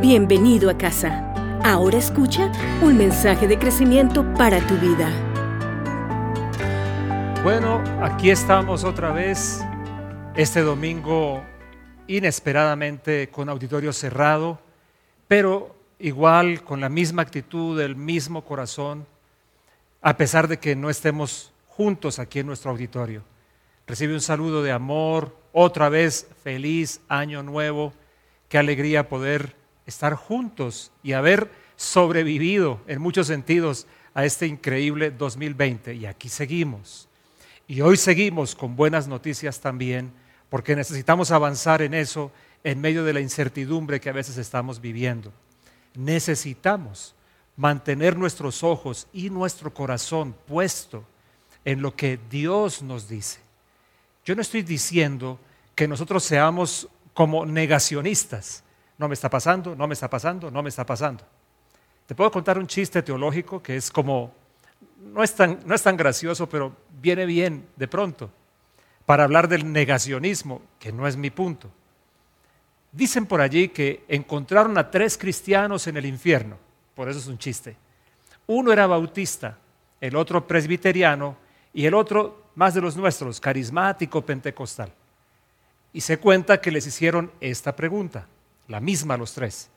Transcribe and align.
Bienvenido 0.00 0.70
a 0.70 0.78
casa. 0.78 1.32
Ahora 1.64 1.98
escucha 1.98 2.52
un 2.82 2.96
mensaje 2.96 3.48
de 3.48 3.58
crecimiento 3.58 4.24
para 4.34 4.64
tu 4.64 4.76
vida. 4.76 5.10
Bueno, 7.42 7.82
aquí 8.00 8.30
estamos 8.30 8.84
otra 8.84 9.10
vez 9.10 9.60
este 10.36 10.60
domingo 10.60 11.42
inesperadamente 12.06 13.28
con 13.28 13.48
auditorio 13.48 13.92
cerrado, 13.92 14.60
pero 15.26 15.74
igual 15.98 16.62
con 16.62 16.80
la 16.80 16.88
misma 16.88 17.22
actitud, 17.22 17.80
el 17.80 17.96
mismo 17.96 18.44
corazón, 18.44 19.04
a 20.00 20.16
pesar 20.16 20.46
de 20.46 20.58
que 20.58 20.76
no 20.76 20.90
estemos 20.90 21.52
juntos 21.66 22.20
aquí 22.20 22.38
en 22.38 22.46
nuestro 22.46 22.70
auditorio. 22.70 23.24
Recibe 23.84 24.14
un 24.14 24.20
saludo 24.20 24.62
de 24.62 24.70
amor, 24.70 25.36
otra 25.52 25.88
vez 25.88 26.28
feliz 26.44 27.00
año 27.08 27.42
nuevo, 27.42 27.92
qué 28.48 28.58
alegría 28.58 29.08
poder 29.08 29.58
estar 29.88 30.14
juntos 30.14 30.92
y 31.02 31.14
haber 31.14 31.50
sobrevivido 31.76 32.80
en 32.86 33.00
muchos 33.00 33.26
sentidos 33.26 33.86
a 34.12 34.26
este 34.26 34.46
increíble 34.46 35.10
2020. 35.10 35.94
Y 35.94 36.04
aquí 36.04 36.28
seguimos. 36.28 37.08
Y 37.66 37.80
hoy 37.80 37.96
seguimos 37.96 38.54
con 38.54 38.76
buenas 38.76 39.08
noticias 39.08 39.60
también, 39.60 40.12
porque 40.50 40.76
necesitamos 40.76 41.30
avanzar 41.30 41.80
en 41.80 41.94
eso 41.94 42.30
en 42.64 42.80
medio 42.80 43.02
de 43.02 43.14
la 43.14 43.20
incertidumbre 43.20 43.98
que 43.98 44.10
a 44.10 44.12
veces 44.12 44.36
estamos 44.36 44.80
viviendo. 44.80 45.32
Necesitamos 45.94 47.14
mantener 47.56 48.16
nuestros 48.16 48.62
ojos 48.62 49.06
y 49.12 49.30
nuestro 49.30 49.72
corazón 49.72 50.34
puesto 50.46 51.04
en 51.64 51.80
lo 51.80 51.96
que 51.96 52.18
Dios 52.30 52.82
nos 52.82 53.08
dice. 53.08 53.40
Yo 54.24 54.34
no 54.34 54.42
estoy 54.42 54.62
diciendo 54.62 55.40
que 55.74 55.88
nosotros 55.88 56.24
seamos 56.24 56.88
como 57.14 57.46
negacionistas, 57.46 58.64
no 58.98 59.06
me 59.08 59.14
está 59.14 59.30
pasando, 59.30 59.74
no 59.74 59.86
me 59.86 59.94
está 59.94 60.10
pasando, 60.10 60.50
no 60.50 60.62
me 60.62 60.68
está 60.68 60.84
pasando. 60.84 61.24
Te 62.06 62.14
puedo 62.14 62.30
contar 62.30 62.58
un 62.58 62.66
chiste 62.66 63.02
teológico 63.02 63.62
que 63.62 63.76
es 63.76 63.90
como, 63.90 64.34
no 64.98 65.22
es 65.22 65.34
tan, 65.34 65.60
no 65.64 65.74
es 65.74 65.82
tan 65.82 65.96
gracioso, 65.96 66.48
pero 66.48 66.74
viene 67.00 67.24
bien 67.24 67.66
de 67.76 67.86
pronto, 67.86 68.30
para 69.06 69.24
hablar 69.24 69.48
del 69.48 69.72
negacionismo, 69.72 70.62
que 70.78 70.92
no 70.92 71.06
es 71.06 71.16
mi 71.16 71.30
punto. 71.30 71.70
Dicen 72.90 73.26
por 73.26 73.40
allí 73.40 73.68
que 73.68 74.04
encontraron 74.08 74.76
a 74.76 74.90
tres 74.90 75.16
cristianos 75.16 75.86
en 75.86 75.96
el 75.96 76.06
infierno, 76.06 76.58
por 76.94 77.08
eso 77.08 77.20
es 77.20 77.26
un 77.28 77.38
chiste. 77.38 77.76
Uno 78.46 78.72
era 78.72 78.86
bautista, 78.86 79.58
el 80.00 80.16
otro 80.16 80.46
presbiteriano 80.46 81.36
y 81.72 81.86
el 81.86 81.94
otro 81.94 82.48
más 82.56 82.74
de 82.74 82.80
los 82.80 82.96
nuestros, 82.96 83.38
carismático 83.38 84.24
pentecostal. 84.24 84.92
Y 85.92 86.00
se 86.00 86.18
cuenta 86.18 86.60
que 86.60 86.72
les 86.72 86.86
hicieron 86.86 87.30
esta 87.40 87.76
pregunta 87.76 88.26
la 88.68 88.80
misma 88.80 89.14
a 89.14 89.18
los 89.18 89.32
tres. 89.34 89.70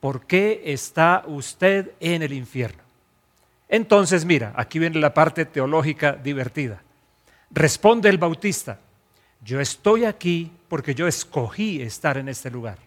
¿Por 0.00 0.26
qué 0.26 0.62
está 0.64 1.24
usted 1.26 1.92
en 2.00 2.22
el 2.22 2.32
infierno? 2.32 2.82
Entonces, 3.68 4.24
mira, 4.24 4.52
aquí 4.56 4.78
viene 4.78 5.00
la 5.00 5.12
parte 5.12 5.44
teológica 5.44 6.12
divertida. 6.12 6.82
Responde 7.50 8.08
el 8.08 8.18
bautista, 8.18 8.78
yo 9.42 9.60
estoy 9.60 10.04
aquí 10.04 10.50
porque 10.68 10.94
yo 10.94 11.06
escogí 11.06 11.82
estar 11.82 12.18
en 12.18 12.28
este 12.28 12.50
lugar. 12.50 12.78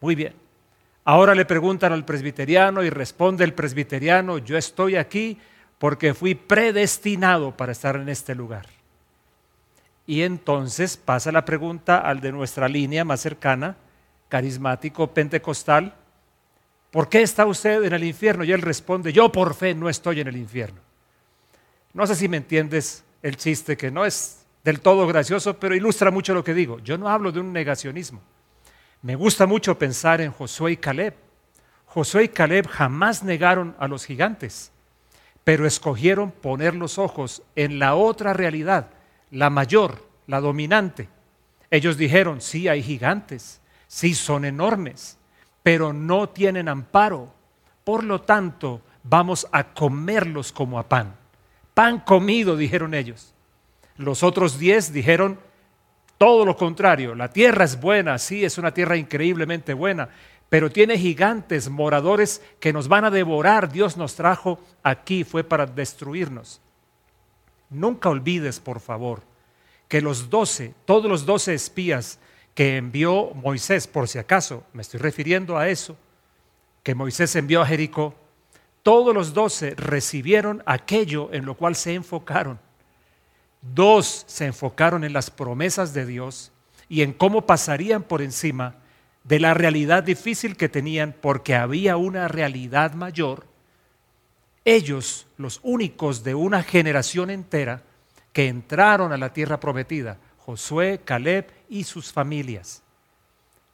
Muy 0.00 0.14
bien. 0.14 0.34
Ahora 1.04 1.34
le 1.34 1.44
preguntan 1.44 1.92
al 1.92 2.04
presbiteriano 2.04 2.82
y 2.82 2.90
responde 2.90 3.44
el 3.44 3.54
presbiteriano, 3.54 4.38
yo 4.38 4.58
estoy 4.58 4.96
aquí 4.96 5.38
porque 5.78 6.12
fui 6.12 6.34
predestinado 6.34 7.56
para 7.56 7.72
estar 7.72 7.96
en 7.96 8.08
este 8.08 8.34
lugar. 8.34 8.66
Y 10.06 10.22
entonces 10.22 10.96
pasa 10.96 11.32
la 11.32 11.44
pregunta 11.44 11.98
al 11.98 12.20
de 12.20 12.32
nuestra 12.32 12.68
línea 12.68 13.04
más 13.04 13.20
cercana, 13.20 13.76
carismático 14.28 15.12
pentecostal, 15.12 15.94
¿por 16.90 17.08
qué 17.08 17.22
está 17.22 17.46
usted 17.46 17.82
en 17.84 17.92
el 17.92 18.04
infierno? 18.04 18.44
Y 18.44 18.52
él 18.52 18.62
responde, 18.62 19.12
yo 19.12 19.30
por 19.32 19.54
fe 19.54 19.74
no 19.74 19.88
estoy 19.88 20.20
en 20.20 20.28
el 20.28 20.36
infierno. 20.36 20.80
No 21.94 22.06
sé 22.06 22.14
si 22.14 22.28
me 22.28 22.36
entiendes 22.36 23.04
el 23.22 23.36
chiste, 23.36 23.76
que 23.76 23.90
no 23.90 24.04
es 24.04 24.46
del 24.64 24.80
todo 24.80 25.06
gracioso, 25.06 25.58
pero 25.58 25.74
ilustra 25.74 26.10
mucho 26.10 26.34
lo 26.34 26.44
que 26.44 26.54
digo. 26.54 26.78
Yo 26.80 26.98
no 26.98 27.08
hablo 27.08 27.32
de 27.32 27.40
un 27.40 27.52
negacionismo. 27.52 28.20
Me 29.02 29.14
gusta 29.14 29.46
mucho 29.46 29.78
pensar 29.78 30.20
en 30.20 30.32
Josué 30.32 30.72
y 30.72 30.76
Caleb. 30.76 31.14
Josué 31.86 32.24
y 32.24 32.28
Caleb 32.28 32.66
jamás 32.66 33.22
negaron 33.22 33.74
a 33.78 33.88
los 33.88 34.04
gigantes, 34.04 34.72
pero 35.44 35.66
escogieron 35.66 36.30
poner 36.30 36.74
los 36.74 36.98
ojos 36.98 37.42
en 37.56 37.78
la 37.78 37.94
otra 37.94 38.34
realidad, 38.34 38.90
la 39.30 39.50
mayor, 39.50 40.06
la 40.26 40.40
dominante. 40.40 41.08
Ellos 41.70 41.96
dijeron, 41.96 42.40
sí, 42.40 42.68
hay 42.68 42.82
gigantes, 42.82 43.60
Sí, 43.88 44.14
son 44.14 44.44
enormes, 44.44 45.18
pero 45.62 45.92
no 45.92 46.28
tienen 46.28 46.68
amparo. 46.68 47.32
Por 47.82 48.04
lo 48.04 48.20
tanto, 48.20 48.82
vamos 49.02 49.48
a 49.50 49.72
comerlos 49.72 50.52
como 50.52 50.78
a 50.78 50.88
pan. 50.88 51.16
Pan 51.74 52.00
comido, 52.00 52.56
dijeron 52.56 52.94
ellos. 52.94 53.34
Los 53.96 54.22
otros 54.22 54.58
diez 54.58 54.92
dijeron 54.92 55.40
todo 56.18 56.44
lo 56.44 56.56
contrario. 56.56 57.14
La 57.14 57.30
tierra 57.30 57.64
es 57.64 57.80
buena, 57.80 58.18
sí, 58.18 58.44
es 58.44 58.58
una 58.58 58.74
tierra 58.74 58.96
increíblemente 58.96 59.72
buena, 59.72 60.10
pero 60.48 60.70
tiene 60.70 60.98
gigantes, 60.98 61.70
moradores 61.70 62.42
que 62.60 62.72
nos 62.72 62.88
van 62.88 63.06
a 63.06 63.10
devorar. 63.10 63.72
Dios 63.72 63.96
nos 63.96 64.14
trajo 64.14 64.60
aquí, 64.82 65.24
fue 65.24 65.44
para 65.44 65.64
destruirnos. 65.66 66.60
Nunca 67.70 68.08
olvides, 68.08 68.60
por 68.60 68.80
favor, 68.80 69.22
que 69.88 70.00
los 70.00 70.28
doce, 70.28 70.74
todos 70.84 71.10
los 71.10 71.24
doce 71.24 71.54
espías 71.54 72.18
que 72.58 72.76
envió 72.76 73.30
Moisés, 73.36 73.86
por 73.86 74.08
si 74.08 74.18
acaso, 74.18 74.64
me 74.72 74.82
estoy 74.82 74.98
refiriendo 74.98 75.58
a 75.58 75.68
eso, 75.68 75.96
que 76.82 76.96
Moisés 76.96 77.36
envió 77.36 77.62
a 77.62 77.66
Jericó, 77.66 78.16
todos 78.82 79.14
los 79.14 79.32
doce 79.32 79.76
recibieron 79.76 80.64
aquello 80.66 81.32
en 81.32 81.46
lo 81.46 81.54
cual 81.54 81.76
se 81.76 81.94
enfocaron. 81.94 82.58
Dos 83.62 84.24
se 84.26 84.46
enfocaron 84.46 85.04
en 85.04 85.12
las 85.12 85.30
promesas 85.30 85.94
de 85.94 86.04
Dios 86.04 86.50
y 86.88 87.02
en 87.02 87.12
cómo 87.12 87.46
pasarían 87.46 88.02
por 88.02 88.22
encima 88.22 88.74
de 89.22 89.38
la 89.38 89.54
realidad 89.54 90.02
difícil 90.02 90.56
que 90.56 90.68
tenían 90.68 91.14
porque 91.20 91.54
había 91.54 91.96
una 91.96 92.26
realidad 92.26 92.92
mayor. 92.94 93.46
Ellos, 94.64 95.28
los 95.36 95.60
únicos 95.62 96.24
de 96.24 96.34
una 96.34 96.64
generación 96.64 97.30
entera 97.30 97.84
que 98.32 98.48
entraron 98.48 99.12
a 99.12 99.16
la 99.16 99.32
tierra 99.32 99.60
prometida, 99.60 100.18
Josué, 100.48 100.98
Caleb 101.04 101.46
y 101.68 101.84
sus 101.84 102.10
familias. 102.10 102.82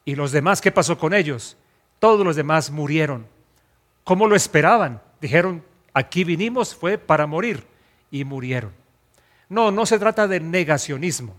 ¿Y 0.04 0.16
los 0.16 0.32
demás 0.32 0.60
qué 0.60 0.72
pasó 0.72 0.98
con 0.98 1.14
ellos? 1.14 1.56
Todos 2.00 2.26
los 2.26 2.34
demás 2.34 2.72
murieron. 2.72 3.28
¿Cómo 4.02 4.26
lo 4.26 4.34
esperaban? 4.34 5.00
Dijeron, 5.20 5.62
aquí 5.92 6.24
vinimos 6.24 6.74
fue 6.74 6.98
para 6.98 7.28
morir 7.28 7.64
y 8.10 8.24
murieron. 8.24 8.72
No, 9.48 9.70
no 9.70 9.86
se 9.86 10.00
trata 10.00 10.26
de 10.26 10.40
negacionismo, 10.40 11.36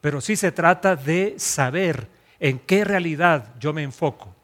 pero 0.00 0.20
sí 0.20 0.36
se 0.36 0.52
trata 0.52 0.94
de 0.94 1.34
saber 1.36 2.06
en 2.38 2.60
qué 2.60 2.84
realidad 2.84 3.54
yo 3.58 3.72
me 3.72 3.82
enfoco. 3.82 4.36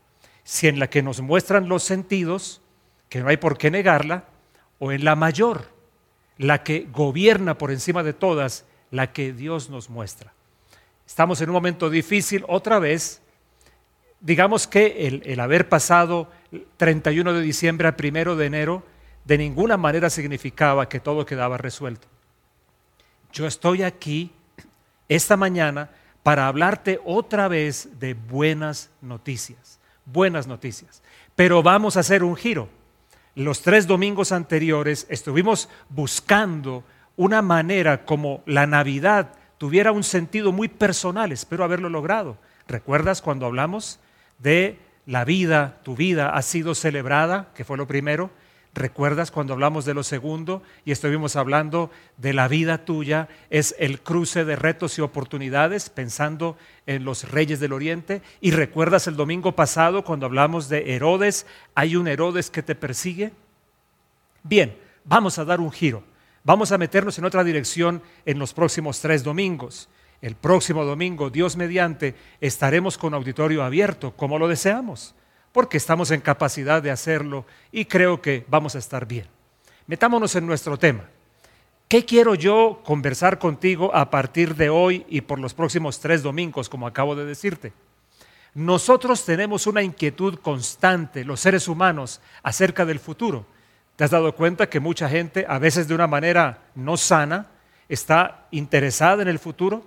Si 0.43 0.67
en 0.67 0.81
la 0.81 0.91
que 0.91 1.05
nos 1.05 1.21
muestran 1.21 1.69
los 1.69 1.85
sentidos, 1.85 2.63
que 3.09 3.21
no 3.21 3.29
hay 3.29 3.37
por 3.37 3.59
qué 3.59 3.71
negarla, 3.71 4.25
o 4.81 4.91
en 4.91 5.05
la 5.05 5.15
mayor, 5.15 5.69
la 6.37 6.65
que 6.65 6.89
gobierna 6.91 7.59
por 7.59 7.71
encima 7.71 8.03
de 8.03 8.13
todas 8.13 8.65
la 8.93 9.13
que 9.13 9.33
Dios 9.33 9.69
nos 9.71 9.91
muestra. 9.91 10.33
Estamos 11.05 11.41
en 11.41 11.49
un 11.49 11.55
momento 11.55 11.91
difícil 11.91 12.45
otra 12.47 12.79
vez. 12.79 13.21
Digamos 14.21 14.69
que 14.69 15.09
el, 15.25 15.41
haber 15.41 15.69
pasado 15.69 16.31
31 16.77 17.33
de 17.33 17.41
diciembre 17.41 17.89
a 17.89 17.97
1 17.99 18.37
de 18.37 18.47
enero 18.47 18.85
de 19.25 19.39
ninguna 19.39 19.77
manera 19.77 20.11
significaba 20.11 20.89
que 20.89 21.01
todo 21.01 21.27
quedaba 21.27 21.57
resuelto. 21.57 22.07
Yo 23.33 23.47
estoy 23.47 23.83
aquí 23.83 24.31
esta 25.09 25.37
mañana 25.37 25.91
para 26.23 26.47
hablarte 26.47 27.01
otra 27.05 27.49
vez 27.49 27.99
de 27.99 28.15
buenas 28.15 28.91
noticias, 29.01 29.81
buenas 30.05 30.47
noticias. 30.47 31.03
Pero 31.35 31.63
vamos 31.63 31.97
a 31.97 32.01
hacer 32.01 32.23
un 32.23 32.37
giro. 32.37 32.69
Los 33.35 33.63
tres 33.63 33.87
domingos 33.87 34.33
anteriores 34.33 35.07
estuvimos 35.09 35.71
buscando 35.89 36.85
una 37.17 37.43
manera 37.43 38.05
como 38.05 38.43
la 38.47 38.67
Navidad 38.67 39.33
tuviera 39.59 39.93
un 39.93 40.03
sentido 40.03 40.53
muy 40.53 40.69
personal, 40.69 41.33
espero 41.33 41.65
haberlo 41.65 41.89
logrado. 41.89 42.37
¿Recuerdas 42.67 43.23
cuando 43.23 43.47
hablamos 43.47 44.01
de 44.39 44.79
la 45.07 45.25
vida, 45.25 45.79
tu 45.83 45.97
vida 45.97 46.31
ha 46.31 46.43
sido 46.43 46.75
celebrada, 46.75 47.49
que 47.55 47.65
fue 47.65 47.77
lo 47.77 47.87
primero? 47.87 48.31
¿Recuerdas 48.75 49.31
cuando 49.31 49.53
hablamos 49.53 49.85
de 49.85 49.93
lo 49.93 50.03
segundo 50.03 50.63
y 50.87 50.93
estuvimos 50.93 51.37
hablando 51.37 51.91
de 52.17 52.33
la 52.33 52.49
vida 52.49 52.87
tuya? 52.87 53.29
Es 53.51 53.75
el 53.79 54.01
cruce 54.01 54.47
de 54.47 54.57
retos 54.57 54.97
y 54.97 55.03
oportunidades 55.03 55.91
pensando 55.91 56.57
en 56.87 57.05
los 57.05 57.31
reyes 57.31 57.61
del 57.61 57.75
oriente. 57.75 58.23
¿Y 58.41 58.53
recuerdas 58.53 59.07
el 59.07 59.17
domingo 59.17 59.55
pasado 59.55 60.05
cuando 60.05 60.25
hablamos 60.25 60.71
de 60.71 60.95
Herodes? 60.95 61.47
¿Hay 61.75 61.97
un 61.97 62.09
Herodes 62.09 62.49
que 62.49 62.63
te 62.63 62.75
persigue? 62.75 63.33
Bien, 64.43 64.75
vamos 65.05 65.39
a 65.39 65.45
dar 65.45 65.61
un 65.61 65.71
giro. 65.71 66.03
Vamos 66.45 66.73
a 66.73 66.79
meternos 66.79 67.19
en 67.19 67.25
otra 67.25 67.45
dirección 67.45 68.03
en 68.27 68.39
los 68.39 68.53
próximos 68.53 69.01
tres 69.01 69.23
domingos. 69.23 69.89
El 70.21 70.35
próximo 70.35 70.85
domingo, 70.85 71.31
Dios 71.31 71.57
mediante, 71.57 72.15
estaremos 72.41 72.99
con 72.99 73.15
auditorio 73.15 73.63
abierto, 73.63 74.13
como 74.17 74.39
lo 74.39 74.49
deseamos. 74.49 75.15
porque 75.53 75.77
estamos 75.77 76.11
en 76.11 76.21
capacidad 76.21 76.83
de 76.83 76.91
hacerlo 76.91 77.45
y 77.71 77.85
creo 77.85 78.21
que 78.21 78.45
vamos 78.49 78.75
a 78.75 78.79
estar 78.79 79.07
bien. 79.07 79.27
Metámonos 79.87 80.35
en 80.35 80.47
nuestro 80.47 80.79
tema. 80.79 81.05
¿Qué 81.89 82.07
quiero 82.07 82.35
yo 82.35 82.81
conversar 82.85 83.39
contigo 83.39 83.95
a 83.95 84.09
partir 84.09 84.55
de 84.57 84.71
hoy 84.71 85.05
y 85.09 85.21
por 85.21 85.39
los 85.39 85.53
próximos 85.53 86.01
tres 86.01 86.23
domingos, 86.23 86.71
como 86.71 86.87
acabo 86.87 87.15
de 87.15 87.27
decirte? 87.27 87.75
Nosotros 88.55 89.25
tenemos 89.27 89.67
una 89.67 89.83
inquietud 89.83 90.39
constante, 90.39 91.25
los 91.25 91.41
seres 91.41 91.69
humanos, 91.69 92.21
acerca 92.43 92.87
del 92.87 92.99
futuro. 92.99 93.45
¿Te 93.97 94.05
has 94.05 94.11
dado 94.11 94.35
cuenta 94.35 94.69
que 94.69 94.81
mucha 94.81 95.09
gente, 95.09 95.45
a 95.49 95.59
veces 95.59 95.87
de 95.87 95.95
una 95.95 96.07
manera 96.07 96.59
no 96.75 96.97
sana, 96.97 97.47
está 97.89 98.47
interesada 98.51 99.23
en 99.23 99.29
el 99.29 99.39
futuro? 99.39 99.87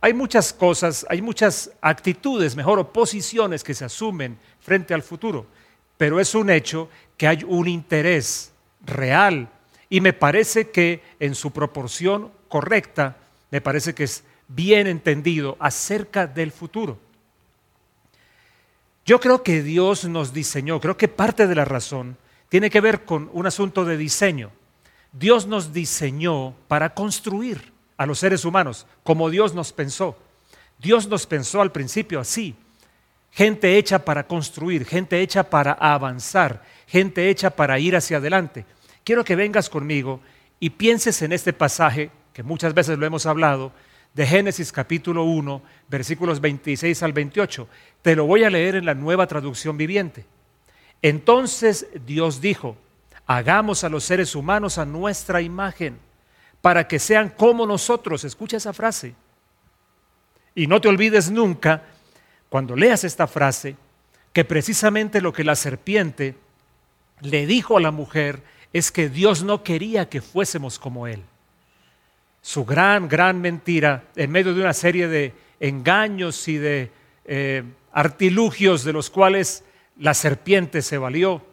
Hay 0.00 0.12
muchas 0.12 0.52
cosas, 0.52 1.06
hay 1.08 1.22
muchas 1.22 1.70
actitudes, 1.80 2.54
mejor, 2.54 2.78
o 2.78 2.92
posiciones 2.92 3.64
que 3.64 3.72
se 3.72 3.86
asumen 3.86 4.38
frente 4.60 4.92
al 4.92 5.02
futuro, 5.02 5.46
pero 5.96 6.20
es 6.20 6.34
un 6.34 6.50
hecho 6.50 6.90
que 7.16 7.26
hay 7.26 7.42
un 7.46 7.68
interés 7.68 8.52
real 8.84 9.48
y 9.88 10.02
me 10.02 10.12
parece 10.12 10.70
que 10.70 11.02
en 11.20 11.34
su 11.34 11.52
proporción 11.52 12.30
correcta, 12.48 13.16
me 13.50 13.62
parece 13.62 13.94
que 13.94 14.04
es 14.04 14.24
bien 14.48 14.86
entendido 14.86 15.56
acerca 15.58 16.26
del 16.26 16.52
futuro. 16.52 16.98
Yo 19.06 19.20
creo 19.20 19.42
que 19.42 19.62
Dios 19.62 20.04
nos 20.04 20.34
diseñó, 20.34 20.80
creo 20.80 20.96
que 20.96 21.08
parte 21.08 21.46
de 21.46 21.54
la 21.54 21.64
razón 21.64 22.18
tiene 22.54 22.70
que 22.70 22.80
ver 22.80 23.04
con 23.04 23.30
un 23.32 23.48
asunto 23.48 23.84
de 23.84 23.96
diseño. 23.96 24.52
Dios 25.10 25.48
nos 25.48 25.72
diseñó 25.72 26.54
para 26.68 26.94
construir 26.94 27.72
a 27.96 28.06
los 28.06 28.20
seres 28.20 28.44
humanos 28.44 28.86
como 29.02 29.28
Dios 29.28 29.54
nos 29.54 29.72
pensó. 29.72 30.16
Dios 30.78 31.08
nos 31.08 31.26
pensó 31.26 31.60
al 31.60 31.72
principio 31.72 32.20
así. 32.20 32.54
Gente 33.32 33.76
hecha 33.76 34.04
para 34.04 34.28
construir, 34.28 34.86
gente 34.86 35.20
hecha 35.20 35.50
para 35.50 35.72
avanzar, 35.72 36.62
gente 36.86 37.28
hecha 37.28 37.50
para 37.50 37.80
ir 37.80 37.96
hacia 37.96 38.18
adelante. 38.18 38.64
Quiero 39.02 39.24
que 39.24 39.34
vengas 39.34 39.68
conmigo 39.68 40.20
y 40.60 40.70
pienses 40.70 41.22
en 41.22 41.32
este 41.32 41.52
pasaje, 41.52 42.12
que 42.32 42.44
muchas 42.44 42.72
veces 42.72 42.96
lo 42.96 43.04
hemos 43.04 43.26
hablado, 43.26 43.72
de 44.12 44.28
Génesis 44.28 44.70
capítulo 44.70 45.24
1, 45.24 45.60
versículos 45.88 46.40
26 46.40 47.02
al 47.02 47.14
28. 47.14 47.66
Te 48.00 48.14
lo 48.14 48.26
voy 48.26 48.44
a 48.44 48.50
leer 48.50 48.76
en 48.76 48.86
la 48.86 48.94
nueva 48.94 49.26
traducción 49.26 49.76
viviente. 49.76 50.24
Entonces 51.04 51.86
Dios 52.06 52.40
dijo, 52.40 52.78
hagamos 53.26 53.84
a 53.84 53.90
los 53.90 54.04
seres 54.04 54.34
humanos 54.34 54.78
a 54.78 54.86
nuestra 54.86 55.42
imagen, 55.42 55.98
para 56.62 56.88
que 56.88 56.98
sean 56.98 57.28
como 57.28 57.66
nosotros. 57.66 58.24
Escucha 58.24 58.56
esa 58.56 58.72
frase. 58.72 59.14
Y 60.54 60.66
no 60.66 60.80
te 60.80 60.88
olvides 60.88 61.30
nunca, 61.30 61.82
cuando 62.48 62.74
leas 62.74 63.04
esta 63.04 63.26
frase, 63.26 63.76
que 64.32 64.46
precisamente 64.46 65.20
lo 65.20 65.34
que 65.34 65.44
la 65.44 65.56
serpiente 65.56 66.36
le 67.20 67.44
dijo 67.44 67.76
a 67.76 67.82
la 67.82 67.90
mujer 67.90 68.42
es 68.72 68.90
que 68.90 69.10
Dios 69.10 69.42
no 69.42 69.62
quería 69.62 70.08
que 70.08 70.22
fuésemos 70.22 70.78
como 70.78 71.06
Él 71.06 71.22
su 72.40 72.66
gran, 72.66 73.08
gran 73.08 73.40
mentira 73.40 74.04
en 74.16 74.30
medio 74.30 74.52
de 74.52 74.60
una 74.60 74.74
serie 74.74 75.08
de 75.08 75.32
engaños 75.60 76.46
y 76.46 76.58
de 76.58 76.90
eh, 77.24 77.62
artilugios 77.90 78.84
de 78.84 78.92
los 78.92 79.08
cuales 79.08 79.64
la 79.98 80.14
serpiente 80.14 80.82
se 80.82 80.98
valió. 80.98 81.44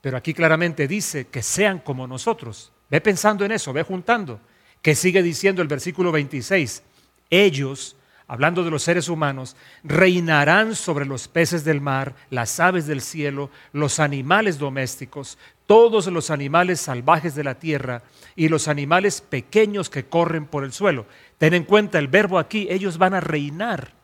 Pero 0.00 0.16
aquí 0.16 0.34
claramente 0.34 0.88
dice 0.88 1.26
que 1.26 1.42
sean 1.42 1.78
como 1.78 2.06
nosotros. 2.06 2.72
Ve 2.88 3.00
pensando 3.00 3.44
en 3.44 3.52
eso, 3.52 3.72
ve 3.72 3.82
juntando. 3.82 4.40
Que 4.82 4.94
sigue 4.94 5.22
diciendo 5.22 5.60
el 5.60 5.68
versículo 5.68 6.10
26. 6.10 6.82
Ellos 7.28 7.96
hablando 8.30 8.62
de 8.62 8.70
los 8.70 8.84
seres 8.84 9.08
humanos, 9.08 9.56
reinarán 9.82 10.76
sobre 10.76 11.04
los 11.04 11.26
peces 11.26 11.64
del 11.64 11.80
mar, 11.80 12.14
las 12.30 12.60
aves 12.60 12.86
del 12.86 13.00
cielo, 13.00 13.50
los 13.72 13.98
animales 13.98 14.56
domésticos, 14.56 15.36
todos 15.66 16.06
los 16.06 16.30
animales 16.30 16.80
salvajes 16.80 17.34
de 17.34 17.42
la 17.42 17.58
tierra 17.58 18.04
y 18.36 18.48
los 18.48 18.68
animales 18.68 19.20
pequeños 19.20 19.90
que 19.90 20.04
corren 20.04 20.46
por 20.46 20.62
el 20.62 20.72
suelo. 20.72 21.06
Ten 21.38 21.54
en 21.54 21.64
cuenta 21.64 21.98
el 21.98 22.06
verbo 22.06 22.38
aquí, 22.38 22.68
ellos 22.70 22.98
van 22.98 23.14
a 23.14 23.20
reinar. 23.20 23.94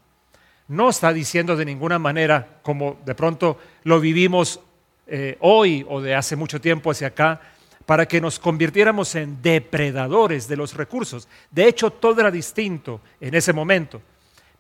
No 0.69 0.89
está 0.89 1.13
diciendo 1.13 1.57
de 1.57 1.65
ninguna 1.65 1.99
manera, 1.99 2.59
como 2.63 2.99
de 3.05 3.15
pronto 3.15 3.59
lo 3.85 4.01
vivimos 4.01 4.61
eh, 5.07 5.37
hoy 5.41 5.87
o 5.89 6.01
de 6.01 6.15
hace 6.15 6.35
mucho 6.35 6.61
tiempo 6.61 6.91
hacia 6.91 7.09
acá, 7.09 7.41
para 7.87 8.07
que 8.07 8.21
nos 8.21 8.41
convirtiéramos 8.41 9.15
en 9.15 9.41
depredadores 9.41 10.49
de 10.49 10.57
los 10.57 10.75
recursos. 10.75 11.29
De 11.53 11.69
hecho, 11.69 11.91
todo 11.91 12.21
era 12.21 12.33
distinto 12.33 13.01
en 13.21 13.35
ese 13.35 13.53
momento. 13.53 14.03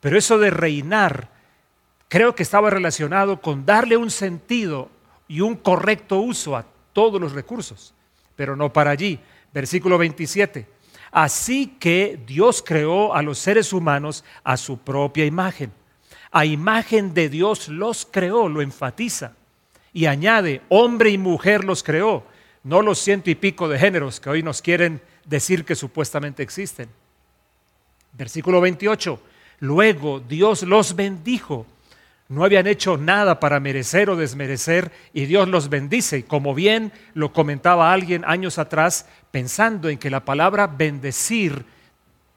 Pero 0.00 0.17
eso 0.17 0.38
de 0.38 0.50
reinar 0.50 1.29
creo 2.09 2.35
que 2.37 2.44
estaba 2.44 2.70
relacionado 2.70 3.41
con 3.41 3.67
darle 3.67 3.97
un 3.97 4.11
sentido 4.11 4.88
y 5.26 5.41
un 5.41 5.56
correcto 5.56 6.20
uso 6.20 6.56
a 6.56 6.64
todos 6.93 7.20
los 7.20 7.32
recursos, 7.32 7.94
pero 8.37 8.55
no 8.55 8.73
para 8.73 8.93
allí. 8.93 9.19
Versículo 9.52 9.99
27. 9.99 10.69
Así 11.11 11.76
que 11.81 12.20
Dios 12.26 12.62
creó 12.64 13.14
a 13.14 13.23
los 13.23 13.38
seres 13.38 13.73
humanos 13.73 14.25
a 14.44 14.56
su 14.56 14.79
propia 14.79 15.25
imagen. 15.25 15.73
A 16.37 16.44
imagen 16.44 17.15
de 17.15 17.31
Dios 17.31 17.69
los 17.69 18.05
creó, 18.05 18.50
lo 18.50 18.61
enfatiza. 18.61 19.33
Y 19.94 20.05
añade, 20.05 20.61
hombre 20.69 21.09
y 21.09 21.17
mujer 21.17 21.65
los 21.65 21.83
creó, 21.83 22.25
no 22.62 22.83
los 22.83 22.99
ciento 22.99 23.31
y 23.31 23.35
pico 23.35 23.71
de 23.71 23.79
géneros 23.79 24.21
que 24.21 24.29
hoy 24.29 24.43
nos 24.43 24.61
quieren 24.61 25.00
decir 25.25 25.65
que 25.65 25.75
supuestamente 25.75 26.43
existen. 26.43 26.91
Versículo 28.12 28.61
28. 28.61 29.19
Luego 29.61 30.21
Dios 30.21 30.62
los 30.65 30.94
bendijo. 30.94 31.65
No 32.29 32.44
habían 32.44 32.67
hecho 32.67 32.99
nada 32.99 33.41
para 33.41 33.59
merecer 33.59 34.11
o 34.11 34.17
desmerecer 34.17 34.93
y 35.15 35.25
Dios 35.25 35.49
los 35.49 35.71
bendice. 35.71 36.27
Como 36.27 36.55
bien 36.55 36.93
lo 37.15 37.33
comentaba 37.33 37.94
alguien 37.94 38.27
años 38.27 38.59
atrás, 38.59 39.06
pensando 39.31 39.88
en 39.88 39.97
que 39.97 40.11
la 40.11 40.27
palabra 40.27 40.67
bendecir 40.67 41.65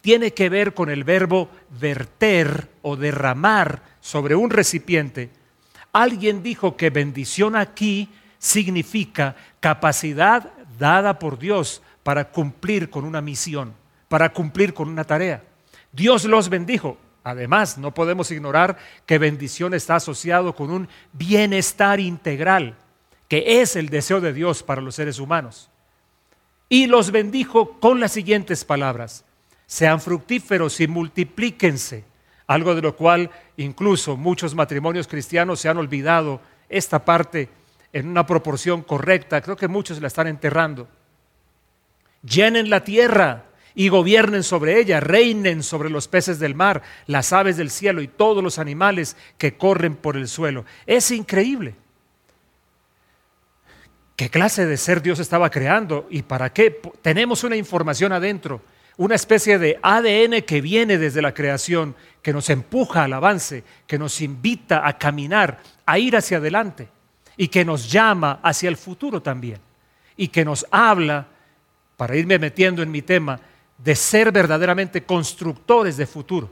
tiene 0.02 0.34
que 0.34 0.50
ver 0.50 0.74
con 0.74 0.90
el 0.90 1.04
verbo 1.04 1.50
verter 1.80 2.70
o 2.82 2.96
derramar 2.96 3.84
sobre 4.00 4.36
un 4.36 4.50
recipiente, 4.50 5.30
alguien 5.92 6.42
dijo 6.44 6.78
que 6.78 6.90
bendición 6.90 7.56
aquí 7.56 8.10
significa 8.38 9.36
capacidad 9.60 10.52
dada 10.78 11.20
por 11.20 11.38
Dios 11.38 11.82
para 12.04 12.30
cumplir 12.32 12.90
con 12.90 13.04
una 13.04 13.22
misión, 13.22 13.74
para 14.08 14.32
cumplir 14.32 14.74
con 14.74 14.88
una 14.88 15.04
tarea. 15.04 15.44
Dios 15.92 16.26
los 16.26 16.50
bendijo. 16.50 16.98
Además, 17.24 17.78
no 17.78 17.94
podemos 17.94 18.32
ignorar 18.32 18.78
que 19.06 19.18
bendición 19.18 19.74
está 19.74 19.98
asociado 19.98 20.56
con 20.56 20.72
un 20.72 20.88
bienestar 21.12 22.00
integral, 22.00 22.76
que 23.28 23.62
es 23.62 23.76
el 23.76 23.90
deseo 23.90 24.22
de 24.22 24.34
Dios 24.34 24.64
para 24.64 24.82
los 24.82 24.96
seres 24.96 25.20
humanos. 25.20 25.70
Y 26.70 26.88
los 26.88 27.12
bendijo 27.12 27.80
con 27.80 28.00
las 28.00 28.14
siguientes 28.14 28.64
palabras, 28.64 29.26
sean 29.70 30.02
fructíferos 30.02 30.80
y 30.80 30.88
multiplíquense, 30.88 32.04
algo 32.48 32.74
de 32.74 32.82
lo 32.82 32.96
cual 32.96 33.30
incluso 33.56 34.18
muchos 34.18 34.56
matrimonios 34.56 35.08
cristianos 35.08 35.60
se 35.60 35.70
han 35.70 35.78
olvidado 35.78 36.42
esta 36.70 37.06
parte 37.06 37.50
en 37.94 38.08
una 38.08 38.26
proporción 38.26 38.82
correcta, 38.82 39.42
creo 39.42 39.56
que 39.56 39.68
muchos 39.68 40.02
la 40.02 40.08
están 40.08 40.26
enterrando. 40.26 40.88
Llenen 42.24 42.72
la 42.72 42.84
tierra 42.84 43.46
y 43.76 43.90
gobiernen 43.90 44.42
sobre 44.42 44.80
ella, 44.80 45.02
reinen 45.02 45.62
sobre 45.62 45.92
los 45.92 46.08
peces 46.08 46.40
del 46.40 46.56
mar, 46.56 46.82
las 47.06 47.32
aves 47.32 47.56
del 47.56 47.70
cielo 47.70 48.02
y 48.02 48.08
todos 48.08 48.44
los 48.44 48.58
animales 48.58 49.16
que 49.38 49.56
corren 49.56 49.96
por 49.96 50.18
el 50.18 50.28
suelo. 50.28 50.66
Es 50.88 51.12
increíble. 51.12 51.76
¿Qué 54.16 54.32
clase 54.32 54.66
de 54.66 54.78
ser 54.78 55.04
Dios 55.04 55.20
estaba 55.20 55.52
creando 55.52 56.08
y 56.10 56.24
para 56.24 56.52
qué? 56.52 56.72
Tenemos 57.04 57.44
una 57.44 57.56
información 57.56 58.12
adentro, 58.14 58.64
una 59.00 59.16
especie 59.16 59.58
de 59.60 59.80
ADN 59.82 60.42
que 60.42 60.60
viene 60.60 60.98
desde 60.98 61.22
la 61.22 61.34
creación, 61.34 61.96
que 62.22 62.34
nos 62.34 62.50
empuja 62.50 63.06
al 63.06 63.14
avance, 63.14 63.64
que 63.88 63.98
nos 63.98 64.20
invita 64.20 64.86
a 64.86 64.98
caminar, 64.98 65.62
a 65.86 65.98
ir 65.98 66.18
hacia 66.18 66.38
adelante 66.38 66.90
y 67.38 67.48
que 67.48 67.64
nos 67.64 67.90
llama 67.90 68.42
hacia 68.44 68.68
el 68.68 68.76
futuro 68.76 69.22
también 69.22 69.60
y 70.18 70.28
que 70.28 70.44
nos 70.44 70.66
habla, 70.70 71.28
para 71.96 72.18
irme 72.18 72.40
metiendo 72.40 72.84
en 72.84 72.92
mi 72.92 73.02
tema, 73.02 73.40
de 73.78 73.96
ser 73.96 74.34
verdaderamente 74.34 75.06
constructores 75.06 75.96
de 75.96 76.06
futuro. 76.06 76.50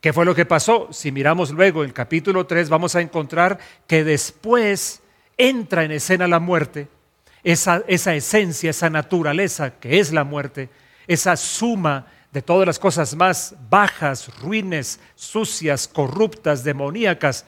¿Qué 0.00 0.14
fue 0.14 0.24
lo 0.24 0.34
que 0.34 0.46
pasó? 0.46 0.88
Si 0.92 1.12
miramos 1.12 1.50
luego 1.50 1.84
el 1.84 1.92
capítulo 1.92 2.46
3 2.46 2.70
vamos 2.70 2.96
a 2.96 3.02
encontrar 3.02 3.58
que 3.86 4.02
después 4.02 5.02
entra 5.36 5.84
en 5.84 5.90
escena 5.90 6.26
la 6.26 6.40
muerte, 6.40 6.88
esa, 7.42 7.82
esa 7.86 8.14
esencia, 8.14 8.70
esa 8.70 8.90
naturaleza 8.90 9.78
que 9.78 10.00
es 10.00 10.12
la 10.12 10.24
muerte, 10.24 10.68
esa 11.06 11.36
suma 11.36 12.06
de 12.32 12.42
todas 12.42 12.66
las 12.66 12.78
cosas 12.78 13.16
más 13.16 13.54
bajas, 13.68 14.30
ruines, 14.40 15.00
sucias, 15.14 15.88
corruptas, 15.88 16.62
demoníacas, 16.62 17.44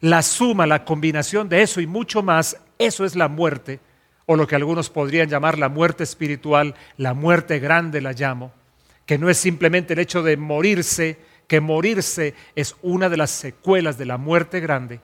la 0.00 0.22
suma, 0.22 0.66
la 0.66 0.84
combinación 0.84 1.48
de 1.48 1.62
eso 1.62 1.80
y 1.80 1.86
mucho 1.86 2.22
más, 2.22 2.58
eso 2.78 3.04
es 3.04 3.16
la 3.16 3.28
muerte 3.28 3.80
o 4.26 4.36
lo 4.36 4.46
que 4.46 4.56
algunos 4.56 4.90
podrían 4.90 5.28
llamar 5.28 5.58
la 5.58 5.68
muerte 5.68 6.02
espiritual, 6.02 6.74
la 6.96 7.14
muerte 7.14 7.60
grande 7.60 8.00
la 8.00 8.12
llamo, 8.12 8.52
que 9.06 9.18
no 9.18 9.30
es 9.30 9.38
simplemente 9.38 9.94
el 9.94 10.00
hecho 10.00 10.22
de 10.22 10.36
morirse, 10.36 11.18
que 11.46 11.60
morirse 11.60 12.34
es 12.56 12.74
una 12.82 13.08
de 13.08 13.16
las 13.16 13.30
secuelas 13.30 13.96
de 13.98 14.06
la 14.06 14.18
muerte 14.18 14.60
grande. 14.60 15.00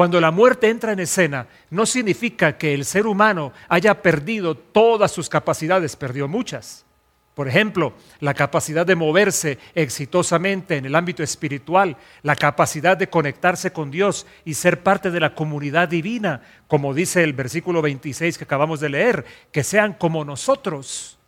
Cuando 0.00 0.18
la 0.18 0.30
muerte 0.30 0.70
entra 0.70 0.92
en 0.92 1.00
escena, 1.00 1.46
no 1.68 1.84
significa 1.84 2.56
que 2.56 2.72
el 2.72 2.86
ser 2.86 3.06
humano 3.06 3.52
haya 3.68 4.00
perdido 4.00 4.54
todas 4.54 5.12
sus 5.12 5.28
capacidades, 5.28 5.94
perdió 5.94 6.26
muchas. 6.26 6.86
Por 7.34 7.48
ejemplo, 7.48 7.92
la 8.18 8.32
capacidad 8.32 8.86
de 8.86 8.96
moverse 8.96 9.58
exitosamente 9.74 10.78
en 10.78 10.86
el 10.86 10.94
ámbito 10.94 11.22
espiritual, 11.22 11.98
la 12.22 12.34
capacidad 12.34 12.96
de 12.96 13.10
conectarse 13.10 13.74
con 13.74 13.90
Dios 13.90 14.26
y 14.46 14.54
ser 14.54 14.82
parte 14.82 15.10
de 15.10 15.20
la 15.20 15.34
comunidad 15.34 15.88
divina, 15.88 16.40
como 16.66 16.94
dice 16.94 17.22
el 17.22 17.34
versículo 17.34 17.82
26 17.82 18.38
que 18.38 18.44
acabamos 18.44 18.80
de 18.80 18.88
leer, 18.88 19.26
que 19.52 19.62
sean 19.62 19.92
como 19.92 20.24
nosotros. 20.24 21.19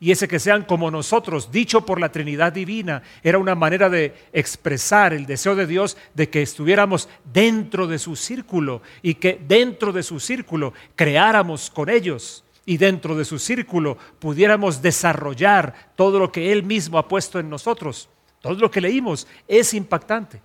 Y 0.00 0.12
ese 0.12 0.28
que 0.28 0.38
sean 0.38 0.64
como 0.64 0.90
nosotros, 0.90 1.50
dicho 1.50 1.84
por 1.84 2.00
la 2.00 2.12
Trinidad 2.12 2.52
Divina, 2.52 3.02
era 3.22 3.38
una 3.38 3.56
manera 3.56 3.88
de 3.88 4.14
expresar 4.32 5.12
el 5.12 5.26
deseo 5.26 5.56
de 5.56 5.66
Dios 5.66 5.96
de 6.14 6.28
que 6.28 6.40
estuviéramos 6.40 7.08
dentro 7.24 7.88
de 7.88 7.98
su 7.98 8.14
círculo 8.14 8.80
y 9.02 9.14
que 9.14 9.40
dentro 9.46 9.92
de 9.92 10.04
su 10.04 10.20
círculo 10.20 10.72
creáramos 10.94 11.68
con 11.68 11.88
ellos 11.88 12.44
y 12.64 12.76
dentro 12.76 13.16
de 13.16 13.24
su 13.24 13.40
círculo 13.40 13.98
pudiéramos 14.20 14.82
desarrollar 14.82 15.92
todo 15.96 16.20
lo 16.20 16.30
que 16.30 16.52
Él 16.52 16.62
mismo 16.62 16.98
ha 16.98 17.08
puesto 17.08 17.40
en 17.40 17.50
nosotros. 17.50 18.08
Todo 18.40 18.54
lo 18.54 18.70
que 18.70 18.80
leímos 18.80 19.26
es 19.48 19.74
impactante. 19.74 20.40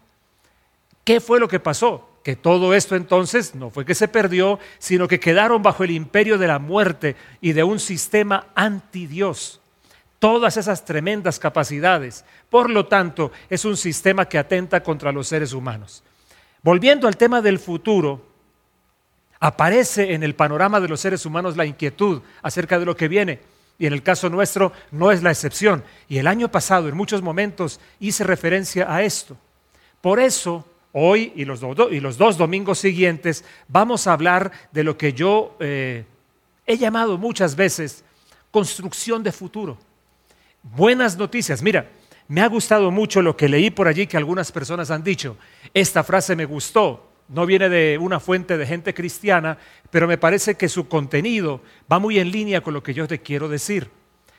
¿Qué 1.03 1.19
fue 1.19 1.39
lo 1.39 1.47
que 1.47 1.59
pasó? 1.59 2.12
Que 2.23 2.37
todo 2.37 2.73
esto 2.73 2.95
entonces 2.95 3.53
no 3.53 3.69
fue 3.69 3.85
que 3.85 3.95
se 3.95 4.07
perdió, 4.07 4.57
sino 4.79 5.07
que 5.07 5.19
quedaron 5.19 5.61
bajo 5.61 5.83
el 5.83 5.91
imperio 5.91 6.37
de 6.37 6.47
la 6.47 6.57
muerte 6.57 7.17
y 7.41 7.51
de 7.51 7.63
un 7.63 7.79
sistema 7.79 8.47
anti 8.55 9.07
Dios. 9.07 9.59
Todas 10.19 10.55
esas 10.55 10.85
tremendas 10.85 11.37
capacidades. 11.37 12.23
Por 12.49 12.69
lo 12.69 12.85
tanto, 12.85 13.33
es 13.49 13.65
un 13.65 13.75
sistema 13.75 14.25
que 14.25 14.37
atenta 14.37 14.81
contra 14.81 15.11
los 15.11 15.27
seres 15.27 15.51
humanos. 15.51 16.01
Volviendo 16.61 17.09
al 17.09 17.17
tema 17.17 17.41
del 17.41 17.59
futuro, 17.59 18.25
aparece 19.41 20.13
en 20.13 20.23
el 20.23 20.35
panorama 20.35 20.79
de 20.79 20.87
los 20.87 21.01
seres 21.01 21.25
humanos 21.25 21.57
la 21.57 21.65
inquietud 21.65 22.21
acerca 22.41 22.79
de 22.79 22.85
lo 22.85 22.95
que 22.95 23.09
viene. 23.09 23.41
Y 23.77 23.85
en 23.85 23.91
el 23.91 24.01
caso 24.01 24.29
nuestro 24.29 24.71
no 24.91 25.11
es 25.11 25.21
la 25.21 25.31
excepción. 25.31 25.83
Y 26.07 26.19
el 26.19 26.27
año 26.27 26.49
pasado, 26.49 26.87
en 26.87 26.95
muchos 26.95 27.21
momentos, 27.21 27.81
hice 27.99 28.23
referencia 28.23 28.89
a 28.89 29.03
esto. 29.03 29.35
Por 29.99 30.21
eso, 30.21 30.65
hoy 30.93 31.33
y 31.35 31.43
los, 31.43 31.61
y 31.91 31.99
los 31.99 32.17
dos 32.17 32.37
domingos 32.37 32.79
siguientes, 32.79 33.43
vamos 33.67 34.07
a 34.07 34.13
hablar 34.13 34.51
de 34.71 34.83
lo 34.83 34.97
que 34.97 35.11
yo 35.13 35.57
eh, 35.59 36.05
he 36.65 36.77
llamado 36.77 37.17
muchas 37.17 37.55
veces 37.55 38.05
construcción 38.51 39.21
de 39.23 39.31
futuro. 39.31 39.77
Buenas 40.61 41.17
noticias. 41.17 41.61
Mira, 41.61 41.89
me 42.29 42.41
ha 42.41 42.47
gustado 42.47 42.89
mucho 42.89 43.21
lo 43.21 43.35
que 43.35 43.49
leí 43.49 43.69
por 43.69 43.87
allí 43.87 44.07
que 44.07 44.15
algunas 44.15 44.51
personas 44.51 44.89
han 44.91 45.03
dicho. 45.03 45.35
Esta 45.73 46.03
frase 46.03 46.35
me 46.35 46.45
gustó 46.45 47.09
no 47.29 47.45
viene 47.45 47.69
de 47.69 47.97
una 47.97 48.19
fuente 48.19 48.57
de 48.57 48.65
gente 48.65 48.93
cristiana, 48.93 49.57
pero 49.89 50.07
me 50.07 50.17
parece 50.17 50.55
que 50.55 50.69
su 50.69 50.87
contenido 50.87 51.61
va 51.91 51.99
muy 51.99 52.19
en 52.19 52.31
línea 52.31 52.61
con 52.61 52.73
lo 52.73 52.83
que 52.83 52.93
yo 52.93 53.07
te 53.07 53.19
quiero 53.19 53.49
decir. 53.49 53.89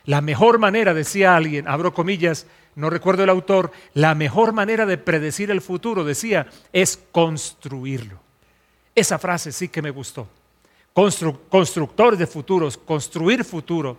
La 0.07 0.21
mejor 0.21 0.59
manera, 0.59 0.93
decía 0.93 1.37
alguien, 1.37 1.67
abro 1.67 1.95
comillas, 1.95 2.47
no 2.75 2.91
recuerdo 2.91 3.25
el 3.25 3.31
autor, 3.31 3.73
la 3.95 4.15
mejor 4.15 4.53
manera 4.53 4.85
de 4.85 4.99
predecir 4.99 5.51
el 5.51 5.61
futuro, 5.61 6.05
decía, 6.05 6.47
es 6.73 6.99
construirlo. 7.13 8.21
Esa 8.95 9.19
frase 9.19 9.53
sí 9.53 9.69
que 9.69 9.83
me 9.83 9.91
gustó. 9.91 10.29
constructores 10.93 12.19
de 12.19 12.27
futuros, 12.27 12.77
construir 12.77 13.45
futuro, 13.45 13.97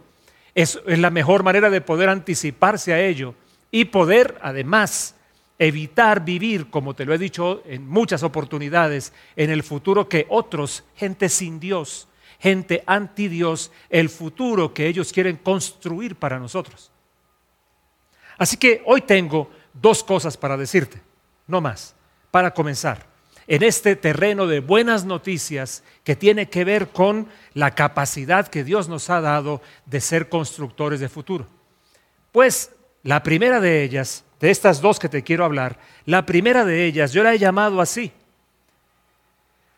es 0.54 0.80
la 0.86 1.10
mejor 1.10 1.44
manera 1.44 1.70
de 1.70 1.82
poder 1.82 2.10
anticiparse 2.10 2.94
a 2.94 3.02
ello 3.02 3.36
y 3.72 3.86
poder, 3.86 4.38
además, 4.42 5.16
evitar 5.60 6.24
vivir, 6.24 6.70
como 6.70 6.94
te 6.94 7.06
lo 7.06 7.14
he 7.14 7.18
dicho 7.18 7.62
en 7.66 7.88
muchas 7.88 8.24
oportunidades, 8.24 9.14
en 9.36 9.50
el 9.50 9.64
futuro 9.64 10.08
que 10.08 10.26
otros, 10.30 10.84
gente 10.96 11.30
sin 11.30 11.60
Dios, 11.60 12.08
gente 12.46 12.84
anti 12.86 13.28
Dios, 13.28 13.72
el 13.90 14.08
futuro 14.08 14.72
que 14.72 14.86
ellos 14.86 15.12
quieren 15.12 15.38
construir 15.38 16.16
para 16.16 16.38
nosotros. 16.38 16.92
Así 18.38 18.56
que 18.56 18.84
hoy 18.86 19.02
tengo 19.02 19.50
dos 19.74 20.04
cosas 20.04 20.38
para 20.38 20.56
decirte, 20.56 21.02
no 21.48 21.60
más, 21.60 21.96
para 22.30 22.54
comenzar, 22.54 23.08
en 23.48 23.64
este 23.64 23.96
terreno 23.96 24.46
de 24.46 24.60
buenas 24.60 25.06
noticias 25.06 25.84
que 26.04 26.16
tiene 26.16 26.48
que 26.48 26.64
ver 26.64 26.90
con 26.90 27.28
la 27.56 27.72
capacidad 27.72 28.48
que 28.48 28.64
Dios 28.64 28.90
nos 28.90 29.10
ha 29.10 29.22
dado 29.22 29.64
de 29.88 30.00
ser 30.00 30.30
constructores 30.30 31.00
de 31.00 31.10
futuro. 31.10 31.48
Pues 32.32 32.70
la 33.02 33.24
primera 33.24 33.60
de 33.60 33.84
ellas 33.84 34.24
de 34.40 34.52
estas 34.52 34.82
dos 34.82 35.00
que 35.00 35.10
te 35.10 35.24
quiero 35.24 35.46
hablar, 35.46 35.80
la 36.06 36.28
primera 36.28 36.64
de 36.64 36.86
ellas 36.86 37.12
yo 37.12 37.24
la 37.24 37.34
he 37.34 37.40
llamado 37.40 37.82
así. 37.82 38.12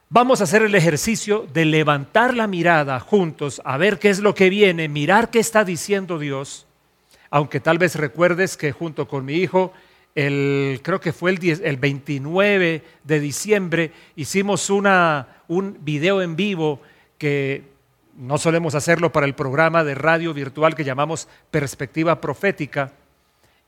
Vamos 0.09 0.39
a 0.39 0.45
hacer 0.45 0.61
el 0.61 0.73
ejercicio 0.73 1.45
de 1.51 1.65
levantar 1.65 2.33
la 2.33 2.47
mirada 2.47 2.97
juntos 3.01 3.61
a 3.65 3.75
ver 3.75 3.99
qué 3.99 4.09
es 4.09 4.19
lo 4.19 4.33
que 4.33 4.49
viene, 4.49 4.87
mirar 4.87 5.29
qué 5.29 5.39
está 5.39 5.65
diciendo 5.65 6.17
Dios, 6.17 6.65
aunque 7.29 7.59
tal 7.59 7.77
vez 7.77 7.95
recuerdes 7.95 8.55
que 8.55 8.71
junto 8.71 9.09
con 9.09 9.25
mi 9.25 9.33
hijo, 9.33 9.73
el, 10.15 10.79
creo 10.81 11.01
que 11.01 11.11
fue 11.11 11.31
el, 11.31 11.61
el 11.61 11.75
29 11.75 12.83
de 13.03 13.19
diciembre, 13.19 13.91
hicimos 14.15 14.69
una, 14.69 15.27
un 15.49 15.77
video 15.81 16.21
en 16.21 16.37
vivo 16.37 16.81
que 17.17 17.63
no 18.15 18.37
solemos 18.37 18.75
hacerlo 18.75 19.11
para 19.11 19.25
el 19.25 19.35
programa 19.35 19.83
de 19.83 19.93
radio 19.93 20.33
virtual 20.33 20.73
que 20.73 20.85
llamamos 20.85 21.27
Perspectiva 21.51 22.21
Profética 22.21 22.93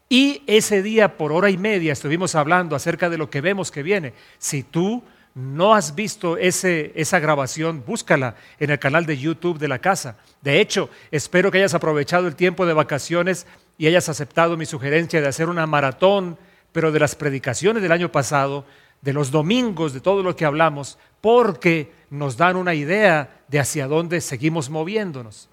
y 0.07 0.41
ese 0.47 0.81
día, 0.81 1.17
por 1.17 1.33
hora 1.33 1.49
y 1.49 1.57
media, 1.57 1.91
estuvimos 1.91 2.33
hablando 2.33 2.77
acerca 2.77 3.09
de 3.09 3.17
lo 3.17 3.29
que 3.29 3.41
vemos 3.41 3.71
que 3.71 3.83
viene. 3.83 4.13
Si 4.39 4.63
tú 4.63 5.03
no 5.35 5.73
has 5.73 5.95
visto 5.95 6.37
ese, 6.37 6.91
esa 6.95 7.19
grabación, 7.19 7.83
búscala 7.85 8.35
en 8.59 8.71
el 8.71 8.79
canal 8.79 9.05
de 9.05 9.17
YouTube 9.17 9.59
de 9.59 9.67
la 9.67 9.79
casa. 9.79 10.17
De 10.41 10.59
hecho, 10.59 10.89
espero 11.11 11.51
que 11.51 11.59
hayas 11.59 11.73
aprovechado 11.73 12.27
el 12.27 12.35
tiempo 12.35 12.65
de 12.65 12.73
vacaciones 12.73 13.45
y 13.77 13.87
hayas 13.87 14.09
aceptado 14.09 14.57
mi 14.57 14.65
sugerencia 14.65 15.21
de 15.21 15.27
hacer 15.27 15.49
una 15.49 15.65
maratón, 15.65 16.37
pero 16.71 16.91
de 16.91 16.99
las 16.99 17.15
predicaciones 17.15 17.81
del 17.81 17.91
año 17.91 18.11
pasado, 18.11 18.65
de 19.01 19.13
los 19.13 19.31
domingos, 19.31 19.93
de 19.93 20.01
todo 20.01 20.23
lo 20.23 20.35
que 20.35 20.45
hablamos, 20.45 20.97
porque 21.21 21.91
nos 22.09 22.37
dan 22.37 22.57
una 22.57 22.73
idea 22.73 23.41
de 23.47 23.59
hacia 23.59 23.87
dónde 23.87 24.21
seguimos 24.21 24.69
moviéndonos. 24.69 25.49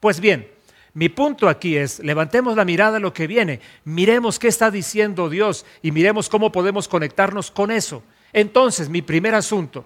Pues 0.00 0.20
bien, 0.20 0.48
mi 0.92 1.08
punto 1.08 1.48
aquí 1.48 1.76
es, 1.76 1.98
levantemos 2.00 2.56
la 2.56 2.64
mirada 2.64 2.98
a 2.98 3.00
lo 3.00 3.12
que 3.12 3.26
viene, 3.26 3.60
miremos 3.84 4.38
qué 4.38 4.48
está 4.48 4.70
diciendo 4.70 5.28
Dios 5.28 5.64
y 5.82 5.92
miremos 5.92 6.28
cómo 6.28 6.52
podemos 6.52 6.88
conectarnos 6.88 7.50
con 7.50 7.70
eso. 7.70 8.02
Entonces, 8.32 8.88
mi 8.88 9.02
primer 9.02 9.34
asunto 9.34 9.84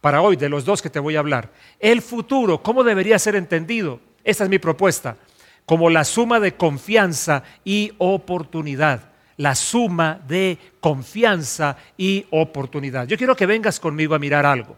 para 0.00 0.22
hoy, 0.22 0.36
de 0.36 0.48
los 0.48 0.64
dos 0.64 0.82
que 0.82 0.90
te 0.90 1.00
voy 1.00 1.16
a 1.16 1.20
hablar, 1.20 1.50
el 1.80 2.02
futuro, 2.02 2.62
¿cómo 2.62 2.84
debería 2.84 3.18
ser 3.18 3.36
entendido? 3.36 4.00
Esta 4.22 4.44
es 4.44 4.50
mi 4.50 4.58
propuesta, 4.58 5.16
como 5.64 5.90
la 5.90 6.04
suma 6.04 6.40
de 6.40 6.54
confianza 6.54 7.42
y 7.64 7.92
oportunidad. 7.98 9.10
La 9.36 9.54
suma 9.54 10.20
de 10.26 10.58
confianza 10.80 11.76
y 11.96 12.26
oportunidad. 12.30 13.06
Yo 13.06 13.18
quiero 13.18 13.36
que 13.36 13.46
vengas 13.46 13.78
conmigo 13.78 14.14
a 14.14 14.18
mirar 14.18 14.46
algo. 14.46 14.76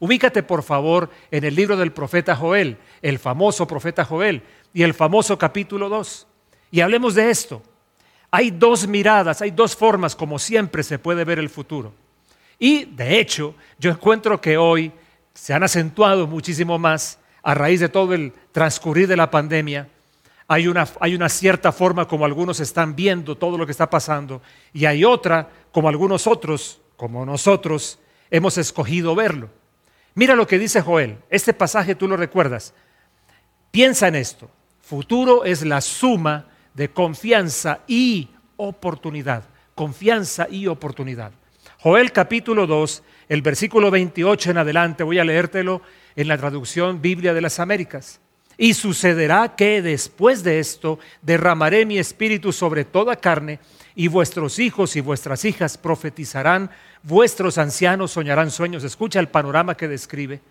Ubícate 0.00 0.42
por 0.42 0.62
favor 0.62 1.10
en 1.30 1.44
el 1.44 1.54
libro 1.54 1.76
del 1.76 1.92
profeta 1.92 2.34
Joel, 2.34 2.78
el 3.02 3.18
famoso 3.18 3.66
profeta 3.66 4.04
Joel 4.04 4.42
y 4.72 4.82
el 4.82 4.94
famoso 4.94 5.38
capítulo 5.38 5.88
2. 5.90 6.26
Y 6.70 6.80
hablemos 6.80 7.14
de 7.14 7.30
esto. 7.30 7.62
Hay 8.30 8.50
dos 8.50 8.86
miradas, 8.86 9.42
hay 9.42 9.50
dos 9.50 9.76
formas 9.76 10.16
como 10.16 10.38
siempre 10.38 10.82
se 10.82 10.98
puede 10.98 11.24
ver 11.24 11.38
el 11.38 11.50
futuro. 11.50 11.92
Y 12.60 12.84
de 12.84 13.18
hecho, 13.18 13.54
yo 13.78 13.90
encuentro 13.90 14.38
que 14.38 14.58
hoy 14.58 14.92
se 15.32 15.54
han 15.54 15.62
acentuado 15.62 16.26
muchísimo 16.26 16.78
más 16.78 17.18
a 17.42 17.54
raíz 17.54 17.80
de 17.80 17.88
todo 17.88 18.12
el 18.12 18.34
transcurrir 18.52 19.08
de 19.08 19.16
la 19.16 19.30
pandemia. 19.30 19.88
Hay 20.46 20.68
una, 20.68 20.86
hay 21.00 21.14
una 21.14 21.30
cierta 21.30 21.72
forma 21.72 22.06
como 22.06 22.26
algunos 22.26 22.60
están 22.60 22.94
viendo 22.94 23.38
todo 23.38 23.56
lo 23.56 23.64
que 23.64 23.72
está 23.72 23.88
pasando 23.88 24.42
y 24.74 24.84
hay 24.84 25.04
otra 25.04 25.48
como 25.72 25.88
algunos 25.88 26.26
otros, 26.26 26.82
como 26.98 27.24
nosotros, 27.24 27.98
hemos 28.30 28.58
escogido 28.58 29.14
verlo. 29.14 29.48
Mira 30.14 30.34
lo 30.34 30.46
que 30.46 30.58
dice 30.58 30.82
Joel. 30.82 31.16
Este 31.30 31.54
pasaje 31.54 31.94
tú 31.94 32.06
lo 32.06 32.16
recuerdas. 32.18 32.74
Piensa 33.70 34.08
en 34.08 34.16
esto. 34.16 34.50
Futuro 34.82 35.44
es 35.44 35.64
la 35.64 35.80
suma 35.80 36.48
de 36.74 36.90
confianza 36.90 37.80
y 37.86 38.28
oportunidad. 38.58 39.44
Confianza 39.74 40.46
y 40.50 40.66
oportunidad. 40.66 41.32
Joel 41.82 42.12
capítulo 42.12 42.66
2, 42.66 43.02
el 43.30 43.40
versículo 43.40 43.90
28 43.90 44.50
en 44.50 44.58
adelante, 44.58 45.02
voy 45.02 45.18
a 45.18 45.24
leértelo 45.24 45.80
en 46.14 46.28
la 46.28 46.36
traducción 46.36 47.00
Biblia 47.00 47.32
de 47.32 47.40
las 47.40 47.58
Américas. 47.58 48.20
Y 48.58 48.74
sucederá 48.74 49.56
que 49.56 49.80
después 49.80 50.42
de 50.42 50.58
esto 50.58 50.98
derramaré 51.22 51.86
mi 51.86 51.98
espíritu 51.98 52.52
sobre 52.52 52.84
toda 52.84 53.16
carne, 53.16 53.60
y 53.94 54.08
vuestros 54.08 54.58
hijos 54.58 54.94
y 54.94 55.00
vuestras 55.00 55.46
hijas 55.46 55.78
profetizarán, 55.78 56.70
vuestros 57.02 57.56
ancianos 57.56 58.10
soñarán 58.10 58.50
sueños. 58.50 58.84
Escucha 58.84 59.18
el 59.18 59.28
panorama 59.28 59.74
que 59.74 59.88
describe 59.88 60.42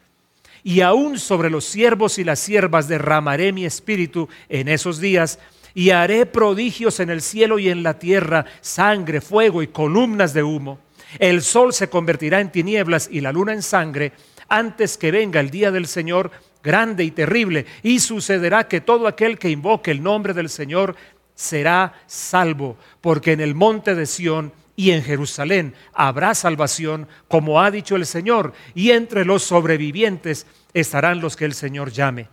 y 0.64 0.82
aún 0.82 1.20
sobre 1.20 1.52
los 1.52 1.64
siervos 1.64 2.18
y 2.18 2.24
las 2.24 2.40
siervas 2.40 2.88
derramaré 2.88 3.54
mi 3.54 3.66
espíritu 3.66 4.28
en 4.50 4.68
esos 4.68 5.00
días, 5.00 5.40
y 5.76 5.92
haré 5.92 6.26
prodigios 6.26 7.00
en 7.00 7.12
el 7.12 7.22
cielo 7.22 7.60
y 7.60 7.70
en 7.70 7.84
la 7.84 8.00
tierra, 8.00 8.46
sangre, 8.60 9.22
fuego 9.22 9.62
y 9.62 9.68
columnas 9.68 10.34
de 10.34 10.44
humo. 10.44 10.80
El 11.18 11.42
sol 11.42 11.74
se 11.74 11.90
convertirá 11.90 12.40
en 12.40 12.52
tinieblas 12.52 13.10
y 13.12 13.22
la 13.22 13.32
luna 13.32 13.54
en 13.54 13.64
sangre 13.64 14.12
antes 14.48 14.98
que 14.98 15.12
venga 15.12 15.40
el 15.40 15.50
día 15.50 15.72
del 15.72 15.88
Señor 15.88 16.32
grande 16.62 17.04
y 17.04 17.12
terrible. 17.12 17.66
Y 17.84 18.00
sucederá 18.00 18.68
que 18.68 18.82
todo 18.82 19.08
aquel 19.08 19.40
que 19.40 19.50
invoque 19.50 19.92
el 19.92 20.04
nombre 20.04 20.34
del 20.34 20.50
Señor 20.50 20.96
será 21.34 21.94
salvo, 22.06 22.78
porque 23.02 23.32
en 23.32 23.40
el 23.42 23.56
monte 23.56 23.96
de 23.96 24.06
Sión 24.06 24.52
y 24.76 24.92
en 24.92 25.04
Jerusalén 25.04 25.74
habrá 25.94 26.36
salvación, 26.36 27.08
como 27.28 27.62
ha 27.62 27.72
dicho 27.72 27.96
el 27.96 28.06
Señor, 28.06 28.54
y 28.76 28.92
entre 28.92 29.26
los 29.26 29.44
sobrevivientes 29.44 30.46
estarán 30.74 31.22
los 31.22 31.36
que 31.36 31.46
el 31.46 31.54
Señor 31.54 31.92
llame. 31.92 32.28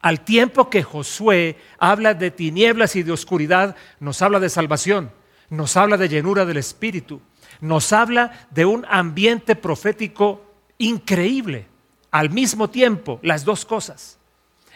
Al 0.00 0.24
tiempo 0.24 0.68
que 0.68 0.82
Josué 0.82 1.56
habla 1.78 2.14
de 2.14 2.32
tinieblas 2.32 2.96
y 2.96 3.04
de 3.04 3.12
oscuridad, 3.12 3.76
nos 4.00 4.20
habla 4.20 4.40
de 4.40 4.48
salvación, 4.48 5.12
nos 5.48 5.76
habla 5.76 5.96
de 5.96 6.08
llenura 6.08 6.44
del 6.44 6.56
Espíritu, 6.56 7.20
nos 7.62 7.92
habla 7.92 8.46
de 8.50 8.66
un 8.66 8.84
ambiente 8.88 9.54
profético 9.54 10.44
increíble. 10.78 11.66
Al 12.10 12.28
mismo 12.28 12.68
tiempo, 12.68 13.20
las 13.22 13.44
dos 13.44 13.64
cosas. 13.64 14.18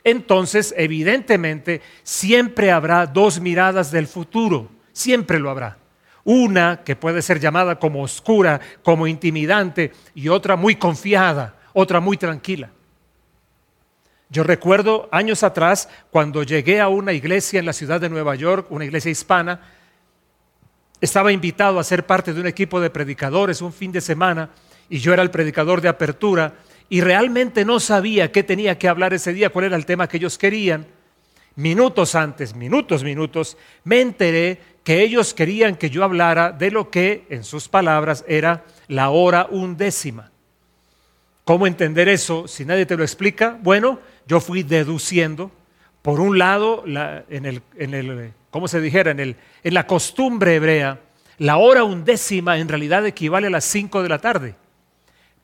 Entonces, 0.05 0.73
evidentemente, 0.79 1.83
siempre 2.05 2.71
habrá 2.71 3.07
dos 3.07 3.41
miradas 3.41 3.91
del 3.91 4.07
futuro, 4.07 4.71
siempre 4.93 5.41
lo 5.41 5.51
habrá. 5.51 5.79
Una 6.23 6.85
que 6.85 6.95
puede 6.95 7.23
ser 7.23 7.41
llamada 7.41 7.79
como 7.79 8.03
oscura, 8.03 8.61
como 8.85 9.09
intimidante, 9.09 9.93
y 10.15 10.29
otra 10.29 10.55
muy 10.55 10.77
confiada, 10.77 11.57
otra 11.73 11.99
muy 11.99 12.17
tranquila. 12.17 12.71
Yo 14.29 14.45
recuerdo 14.45 15.09
años 15.11 15.43
atrás, 15.43 15.89
cuando 16.13 16.45
llegué 16.45 16.81
a 16.81 16.87
una 16.87 17.13
iglesia 17.13 17.59
en 17.59 17.67
la 17.67 17.73
ciudad 17.73 18.01
de 18.01 18.09
Nueva 18.09 18.37
York, 18.37 18.69
una 18.71 18.85
iglesia 18.85 19.11
hispana, 19.11 19.61
estaba 21.01 21.33
invitado 21.33 21.79
a 21.79 21.85
ser 21.85 22.07
parte 22.07 22.33
de 22.33 22.41
un 22.41 22.47
equipo 22.47 22.81
de 22.81 22.91
predicadores 22.91 23.63
un 23.63 23.73
fin 23.73 23.93
de 23.93 24.01
semana 24.01 24.51
y 24.89 24.99
yo 24.99 25.13
era 25.13 25.23
el 25.23 25.31
predicador 25.31 25.81
de 25.81 25.89
apertura 25.89 26.55
y 26.89 27.01
realmente 27.01 27.65
no 27.65 27.81
sabía 27.81 28.31
qué 28.31 28.43
tenía 28.43 28.79
que 28.79 28.89
hablar 28.89 29.13
ese 29.13 29.33
día, 29.33 29.51
cuál 29.51 29.67
era 29.67 29.77
el 29.77 29.87
tema 29.87 30.09
que 30.09 30.19
ellos 30.19 30.39
querían. 30.39 30.87
Minutos 31.57 32.15
antes, 32.15 32.55
minutos, 32.55 33.03
minutos, 33.03 33.57
me 33.83 34.01
enteré 34.01 34.61
que 34.85 35.03
ellos 35.03 35.35
querían 35.35 35.77
que 35.77 35.91
yo 35.91 36.05
hablara 36.05 36.53
de 36.53 36.71
lo 36.71 36.91
que, 36.91 37.27
en 37.31 37.43
sus 37.45 37.69
palabras, 37.69 38.25
era 38.29 38.65
la 38.89 39.11
hora 39.11 39.49
undécima. 39.51 40.31
¿Cómo 41.45 41.67
entender 41.67 42.09
eso 42.09 42.47
si 42.47 42.65
nadie 42.65 42.87
te 42.87 42.97
lo 42.97 43.03
explica? 43.03 43.59
Bueno, 43.63 44.01
yo 44.27 44.41
fui 44.41 44.63
deduciendo, 44.63 45.51
por 46.03 46.21
un 46.21 46.39
lado, 46.39 46.85
en, 46.87 47.47
el, 47.47 48.33
¿cómo 48.57 48.69
se 48.69 48.81
dijera? 48.81 49.11
En, 49.11 49.21
el, 49.21 49.37
en 49.63 49.75
la 49.75 49.87
costumbre 49.87 50.55
hebrea, 50.55 50.99
la 51.37 51.59
hora 51.59 51.85
undécima 51.85 52.57
en 52.57 52.69
realidad 52.69 53.05
equivale 53.05 53.49
a 53.49 53.51
las 53.51 53.65
5 53.67 54.03
de 54.03 54.09
la 54.09 54.19
tarde. 54.19 54.55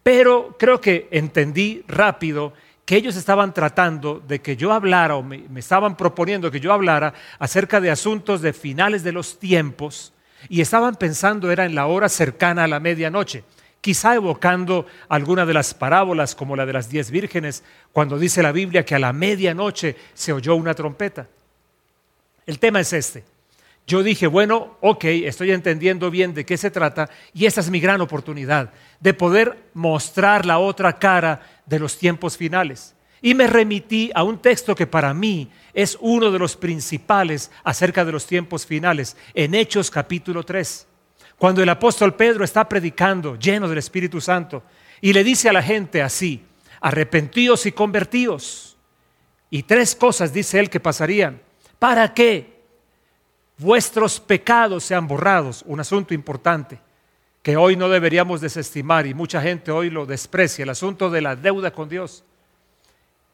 Pero 0.03 0.57
creo 0.59 0.81
que 0.81 1.09
entendí 1.11 1.85
rápido 1.87 2.55
que 2.87 2.97
ellos 2.97 3.15
estaban 3.17 3.53
tratando 3.53 4.23
de 4.27 4.41
que 4.41 4.57
yo 4.57 4.73
hablara 4.73 5.17
o 5.17 5.23
me, 5.23 5.45
me, 5.51 5.61
estaban 5.61 5.95
proponiendo 5.95 6.51
que 6.51 6.59
yo 6.59 6.73
hablara 6.73 7.13
acerca 7.39 7.83
de 7.83 7.91
asuntos 7.91 8.41
de 8.41 8.55
finales 8.55 9.05
de 9.05 9.13
los 9.13 9.39
tiempos 9.39 10.15
y 10.49 10.63
estaban 10.63 10.95
pensando 10.95 11.51
era 11.51 11.67
en 11.67 11.75
la 11.75 11.85
hora 11.85 12.09
cercana 12.09 12.65
a 12.65 12.69
la 12.69 12.81
medianoche 12.81 13.45
quizá 13.83 14.15
evocando 14.15 14.87
alguna 15.09 15.45
de 15.45 15.53
las 15.53 15.75
parábolas 15.75 16.35
como 16.35 16.57
la 16.57 16.65
de 16.65 16.73
las 16.73 16.89
diez 16.89 17.11
vírgenes, 17.11 17.65
cuando 17.93 18.17
dice 18.17 18.41
la 18.41 18.53
Biblia 18.53 18.85
que 18.85 18.95
a 18.95 18.99
la 19.01 19.13
medianoche 19.13 19.97
se 20.15 20.33
oyó 20.33 20.55
una 20.55 20.73
trompeta. 20.73 21.27
El 22.47 22.59
tema 22.59 22.81
es 22.81 22.93
este. 22.93 23.25
Yo 23.87 24.03
dije, 24.03 24.27
bueno, 24.27 24.77
ok, 24.81 25.05
estoy 25.05 25.51
entendiendo 25.51 26.11
bien 26.11 26.35
de 26.35 26.47
qué 26.47 26.57
se 26.57 26.71
trata 26.71 27.11
y 27.35 27.47
esta 27.47 27.61
es 27.61 27.71
mi 27.71 27.81
gran 27.81 28.01
oportunidad 28.01 28.73
de 29.01 29.13
poder 29.13 29.71
mostrar 29.75 30.47
la 30.47 30.59
otra 30.59 30.99
cara 30.99 31.41
de 31.67 31.81
los 31.81 31.99
tiempos 31.99 32.37
finales. 32.37 32.95
Y 33.21 33.35
me 33.35 33.47
remití 33.47 34.11
a 34.15 34.23
un 34.23 34.39
texto 34.39 34.75
que 34.75 34.87
para 34.87 35.13
mí 35.15 35.51
es 35.75 35.97
uno 36.01 36.31
de 36.31 36.39
los 36.39 36.57
principales 36.57 37.51
acerca 37.65 38.05
de 38.05 38.13
los 38.13 38.27
tiempos 38.27 38.67
finales, 38.67 39.17
en 39.35 39.55
Hechos 39.55 39.91
capítulo 39.91 40.45
3 40.45 40.87
cuando 41.43 41.61
el 41.61 41.69
apóstol 41.71 42.15
Pedro 42.15 42.45
está 42.45 42.69
predicando 42.69 43.37
lleno 43.37 43.69
del 43.69 43.79
Espíritu 43.79 44.21
Santo 44.21 44.63
y 45.01 45.13
le 45.13 45.25
dice 45.25 45.49
a 45.49 45.53
la 45.53 45.61
gente 45.61 46.01
así, 46.01 46.41
arrepentíos 46.81 47.67
y 47.67 47.73
convertíos. 47.73 48.77
Y 49.51 49.65
tres 49.65 49.97
cosas 49.97 50.33
dice 50.33 50.61
él 50.61 50.71
que 50.71 50.79
pasarían. 50.79 51.43
¿Para 51.83 52.15
qué? 52.15 52.63
Vuestros 53.59 54.21
pecados 54.21 54.85
sean 54.85 55.09
borrados. 55.09 55.65
Un 55.67 55.81
asunto 55.81 56.15
importante 56.15 56.79
que 57.43 57.57
hoy 57.57 57.75
no 57.75 57.89
deberíamos 57.89 58.41
desestimar 58.41 59.05
y 59.05 59.15
mucha 59.15 59.43
gente 59.43 59.73
hoy 59.73 59.91
lo 59.91 60.07
desprecia, 60.07 60.63
el 60.63 60.69
asunto 60.69 61.11
de 61.11 61.21
la 61.21 61.35
deuda 61.35 61.73
con 61.73 61.89
Dios. 61.89 62.23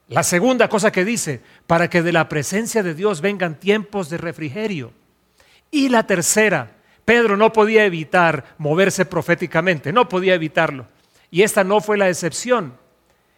La 0.07 0.23
segunda 0.23 0.67
cosa 0.67 0.91
que 0.91 1.05
dice, 1.05 1.41
para 1.67 1.91
que 1.91 2.01
de 2.01 2.11
la 2.11 2.27
presencia 2.27 2.81
de 2.81 2.95
Dios 2.95 3.21
vengan 3.21 3.59
tiempos 3.59 4.09
de 4.09 4.17
refrigerio. 4.17 4.93
Y 5.69 5.89
la 5.89 6.07
tercera, 6.07 6.71
Pedro 7.05 7.37
no 7.37 7.53
podía 7.53 7.85
evitar 7.85 8.55
moverse 8.57 9.05
proféticamente, 9.05 9.93
no 9.93 10.09
podía 10.09 10.33
evitarlo. 10.33 10.87
Y 11.29 11.43
esta 11.43 11.63
no 11.63 11.81
fue 11.81 11.99
la 11.99 12.09
excepción. 12.09 12.73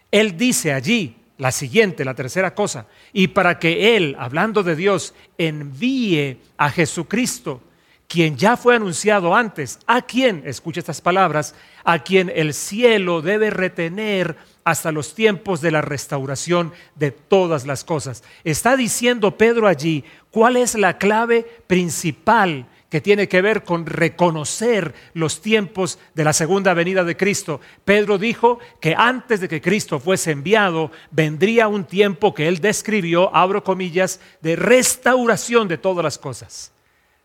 Él 0.09 0.37
dice 0.37 0.71
allí, 0.71 1.20
la 1.41 1.51
siguiente, 1.51 2.05
la 2.05 2.13
tercera 2.13 2.53
cosa, 2.53 2.85
y 3.13 3.29
para 3.29 3.57
que 3.57 3.97
Él, 3.97 4.15
hablando 4.19 4.61
de 4.61 4.75
Dios, 4.75 5.15
envíe 5.39 6.37
a 6.55 6.69
Jesucristo, 6.69 7.63
quien 8.07 8.37
ya 8.37 8.55
fue 8.57 8.75
anunciado 8.75 9.33
antes, 9.33 9.79
a 9.87 10.03
quien, 10.03 10.43
escucha 10.45 10.81
estas 10.81 11.01
palabras, 11.01 11.55
a 11.83 11.97
quien 11.97 12.31
el 12.35 12.53
cielo 12.53 13.23
debe 13.23 13.49
retener 13.49 14.37
hasta 14.63 14.91
los 14.91 15.15
tiempos 15.15 15.61
de 15.61 15.71
la 15.71 15.81
restauración 15.81 16.73
de 16.93 17.09
todas 17.09 17.65
las 17.65 17.83
cosas. 17.83 18.23
Está 18.43 18.77
diciendo 18.77 19.35
Pedro 19.35 19.65
allí 19.65 20.03
cuál 20.29 20.57
es 20.57 20.75
la 20.75 20.99
clave 20.99 21.41
principal 21.65 22.67
que 22.91 22.99
tiene 22.99 23.29
que 23.29 23.41
ver 23.41 23.63
con 23.63 23.85
reconocer 23.85 24.93
los 25.13 25.41
tiempos 25.41 25.97
de 26.13 26.25
la 26.25 26.33
segunda 26.33 26.73
venida 26.73 27.05
de 27.05 27.15
Cristo. 27.15 27.61
Pedro 27.85 28.17
dijo 28.17 28.59
que 28.81 28.93
antes 28.97 29.39
de 29.39 29.47
que 29.47 29.61
Cristo 29.61 29.97
fuese 29.97 30.31
enviado, 30.31 30.91
vendría 31.09 31.69
un 31.69 31.85
tiempo 31.85 32.33
que 32.33 32.49
él 32.49 32.59
describió, 32.59 33.33
abro 33.33 33.63
comillas, 33.63 34.19
de 34.41 34.57
restauración 34.57 35.69
de 35.69 35.77
todas 35.77 36.03
las 36.03 36.17
cosas. 36.17 36.73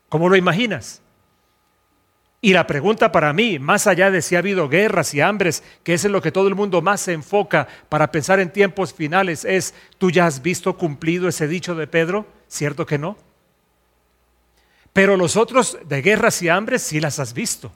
¿Cómo 0.07 0.29
lo 0.29 0.37
imaginas? 0.37 1.01
Y 2.39 2.53
la 2.53 2.65
pregunta 2.65 3.11
para 3.11 3.33
mí, 3.33 3.59
más 3.59 3.87
allá 3.87 4.09
de 4.09 4.21
si 4.21 4.37
ha 4.37 4.39
habido 4.39 4.69
guerras 4.69 5.13
y 5.13 5.19
hambres, 5.19 5.63
que 5.83 5.95
es 5.95 6.05
en 6.05 6.13
lo 6.13 6.21
que 6.21 6.31
todo 6.31 6.47
el 6.47 6.55
mundo 6.55 6.81
más 6.81 7.01
se 7.01 7.11
enfoca 7.11 7.67
para 7.89 8.09
pensar 8.09 8.39
en 8.39 8.53
tiempos 8.53 8.93
finales, 8.93 9.43
es, 9.43 9.73
¿tú 9.97 10.11
ya 10.11 10.27
has 10.27 10.41
visto 10.41 10.77
cumplido 10.77 11.27
ese 11.27 11.45
dicho 11.45 11.75
de 11.75 11.87
Pedro? 11.87 12.25
¿Cierto 12.47 12.85
que 12.85 12.97
no? 12.97 13.17
Pero 14.97 15.15
los 15.15 15.37
otros 15.37 15.77
de 15.87 16.01
guerras 16.01 16.41
y 16.41 16.49
hambres 16.49 16.81
sí 16.81 16.99
las 16.99 17.19
has 17.19 17.35
visto. 17.35 17.71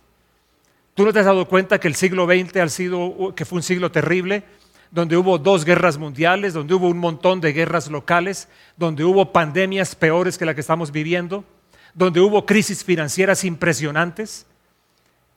¿Tú 0.96 1.06
no 1.06 1.14
te 1.14 1.20
has 1.20 1.26
dado 1.26 1.48
cuenta 1.48 1.80
que 1.80 1.88
el 1.88 1.94
siglo 1.94 2.26
XX 2.26 2.56
ha 2.58 2.68
sido, 2.68 3.36
que 3.36 3.46
fue 3.46 3.58
un 3.58 3.62
siglo 3.62 3.92
terrible, 3.92 4.44
donde 4.90 5.16
hubo 5.16 5.38
dos 5.38 5.64
guerras 5.64 6.00
mundiales, 6.00 6.52
donde 6.56 6.74
hubo 6.74 6.88
un 6.88 6.98
montón 6.98 7.40
de 7.40 7.54
guerras 7.54 7.92
locales, 7.92 8.48
donde 8.76 9.04
hubo 9.04 9.32
pandemias 9.32 9.94
peores 9.94 10.36
que 10.36 10.46
la 10.46 10.56
que 10.56 10.62
estamos 10.62 10.92
viviendo, 10.92 11.46
donde 11.94 12.20
hubo 12.22 12.44
crisis 12.44 12.84
financieras 12.84 13.44
impresionantes? 13.44 14.48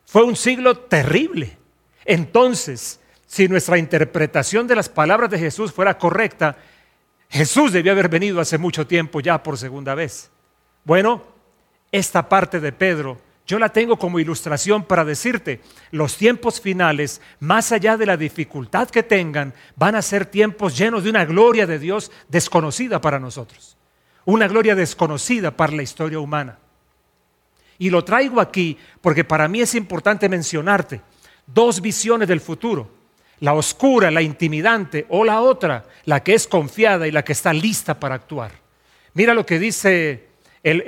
Fue 0.06 0.24
un 0.24 0.36
siglo 0.36 0.78
terrible. 0.78 1.58
Entonces, 2.06 2.98
si 3.26 3.46
nuestra 3.46 3.76
interpretación 3.76 4.66
de 4.66 4.76
las 4.76 4.88
palabras 4.88 5.28
de 5.28 5.38
Jesús 5.38 5.70
fuera 5.70 5.98
correcta, 5.98 6.56
Jesús 7.28 7.72
debió 7.72 7.92
haber 7.92 8.08
venido 8.08 8.40
hace 8.40 8.56
mucho 8.56 8.86
tiempo 8.86 9.20
ya 9.20 9.42
por 9.42 9.58
segunda 9.58 9.94
vez. 9.94 10.30
Bueno, 10.82 11.33
esta 11.94 12.28
parte 12.28 12.58
de 12.58 12.72
Pedro, 12.72 13.20
yo 13.46 13.60
la 13.60 13.68
tengo 13.68 13.96
como 13.96 14.18
ilustración 14.18 14.82
para 14.82 15.04
decirte, 15.04 15.60
los 15.92 16.16
tiempos 16.16 16.60
finales, 16.60 17.20
más 17.38 17.70
allá 17.70 17.96
de 17.96 18.04
la 18.04 18.16
dificultad 18.16 18.88
que 18.88 19.04
tengan, 19.04 19.54
van 19.76 19.94
a 19.94 20.02
ser 20.02 20.26
tiempos 20.26 20.76
llenos 20.76 21.04
de 21.04 21.10
una 21.10 21.24
gloria 21.24 21.68
de 21.68 21.78
Dios 21.78 22.10
desconocida 22.28 23.00
para 23.00 23.20
nosotros, 23.20 23.76
una 24.24 24.48
gloria 24.48 24.74
desconocida 24.74 25.56
para 25.56 25.72
la 25.72 25.84
historia 25.84 26.18
humana. 26.18 26.58
Y 27.78 27.90
lo 27.90 28.02
traigo 28.02 28.40
aquí 28.40 28.76
porque 29.00 29.22
para 29.22 29.46
mí 29.46 29.60
es 29.60 29.76
importante 29.76 30.28
mencionarte 30.28 31.00
dos 31.46 31.80
visiones 31.80 32.26
del 32.26 32.40
futuro, 32.40 32.90
la 33.38 33.54
oscura, 33.54 34.10
la 34.10 34.22
intimidante, 34.22 35.06
o 35.10 35.24
la 35.24 35.40
otra, 35.40 35.84
la 36.06 36.24
que 36.24 36.34
es 36.34 36.48
confiada 36.48 37.06
y 37.06 37.12
la 37.12 37.22
que 37.22 37.34
está 37.34 37.52
lista 37.52 38.00
para 38.00 38.16
actuar. 38.16 38.50
Mira 39.12 39.32
lo 39.32 39.46
que 39.46 39.60
dice 39.60 40.33
el 40.64 40.82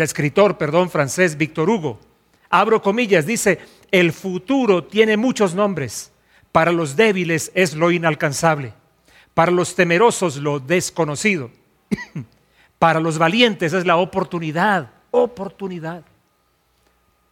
escritor, 0.00 0.58
perdón, 0.58 0.90
francés 0.90 1.36
Víctor 1.36 1.70
Hugo. 1.70 2.00
Abro 2.48 2.82
comillas, 2.82 3.26
dice, 3.26 3.60
el 3.92 4.12
futuro 4.12 4.84
tiene 4.84 5.16
muchos 5.16 5.54
nombres. 5.54 6.10
Para 6.50 6.72
los 6.72 6.96
débiles 6.96 7.52
es 7.54 7.76
lo 7.76 7.92
inalcanzable, 7.92 8.72
para 9.34 9.52
los 9.52 9.76
temerosos 9.76 10.36
lo 10.36 10.58
desconocido, 10.58 11.52
Para 12.80 12.98
los 12.98 13.18
valientes 13.18 13.74
es 13.74 13.84
la 13.84 13.98
oportunidad, 13.98 14.90
oportunidad. 15.10 16.02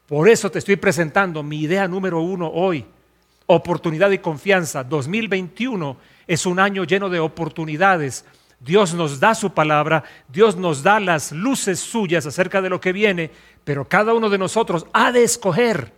Por 0.07 0.29
eso 0.29 0.51
te 0.51 0.59
estoy 0.59 0.77
presentando 0.77 1.43
mi 1.43 1.63
idea 1.63 1.89
número 1.89 2.21
uno 2.21 2.49
hoy. 2.49 2.85
Oportunidad 3.47 4.11
y 4.11 4.19
confianza. 4.19 4.85
2021 4.85 5.97
es 6.27 6.45
un 6.45 6.61
año 6.61 6.85
lleno 6.85 7.09
de 7.09 7.19
oportunidades. 7.19 8.27
Dios 8.61 8.93
nos 8.95 9.21
da 9.21 9.35
su 9.35 9.53
palabra, 9.53 10.05
Dios 10.29 10.57
nos 10.57 10.83
da 10.83 10.99
las 10.99 11.33
luces 11.33 11.79
suyas 11.79 12.27
acerca 12.27 12.61
de 12.61 12.69
lo 12.69 12.81
que 12.81 12.93
viene, 12.93 13.31
pero 13.65 13.89
cada 13.89 14.15
uno 14.15 14.29
de 14.29 14.39
nosotros 14.39 14.87
ha 14.93 15.13
de 15.13 15.23
escoger. 15.23 15.93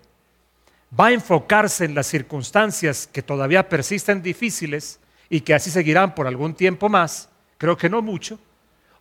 Va 0.99 1.07
a 1.07 1.13
enfocarse 1.13 1.85
en 1.85 1.95
las 1.95 2.07
circunstancias 2.07 3.09
que 3.11 3.23
todavía 3.23 3.69
persisten 3.69 4.23
difíciles 4.23 5.01
y 5.31 5.41
que 5.41 5.55
así 5.55 5.71
seguirán 5.71 6.15
por 6.15 6.27
algún 6.27 6.55
tiempo 6.55 6.89
más, 6.89 7.29
creo 7.57 7.77
que 7.77 7.89
no 7.89 8.03
mucho, 8.03 8.39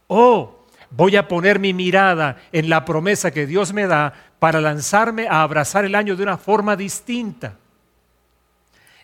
o 0.08 0.60
voy 0.92 1.16
a 1.16 1.28
poner 1.28 1.60
mi 1.60 1.74
mirada 1.74 2.38
en 2.52 2.70
la 2.70 2.86
promesa 2.86 3.32
que 3.32 3.46
Dios 3.48 3.74
me 3.74 3.88
da 3.88 4.14
para 4.40 4.62
lanzarme 4.62 5.28
a 5.28 5.42
abrazar 5.42 5.84
el 5.84 5.96
año 5.96 6.16
de 6.16 6.24
una 6.24 6.38
forma 6.38 6.76
distinta. 6.76 7.56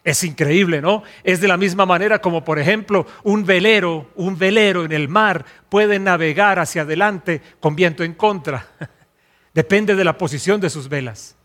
Es 0.06 0.24
increíble, 0.24 0.84
¿no? 0.84 1.02
Es 1.24 1.41
de 1.41 1.48
la 1.48 1.58
misma 1.58 1.88
manera 1.88 2.22
como, 2.22 2.44
por 2.44 2.60
ejemplo, 2.60 3.08
un 3.24 3.44
velero, 3.44 4.12
un 4.15 4.38
velero 4.38 4.86
en 4.86 4.91
el 4.91 5.10
mar 5.10 5.44
puede 5.68 5.98
navegar 5.98 6.60
hacia 6.60 6.84
adelante 6.84 7.41
con 7.60 7.76
viento 7.76 8.04
en 8.04 8.13
contra. 8.13 8.68
Depende 9.56 9.96
de 9.96 10.04
la 10.04 10.15
posición 10.15 10.62
de 10.62 10.70
sus 10.70 10.89
velas. 10.89 11.36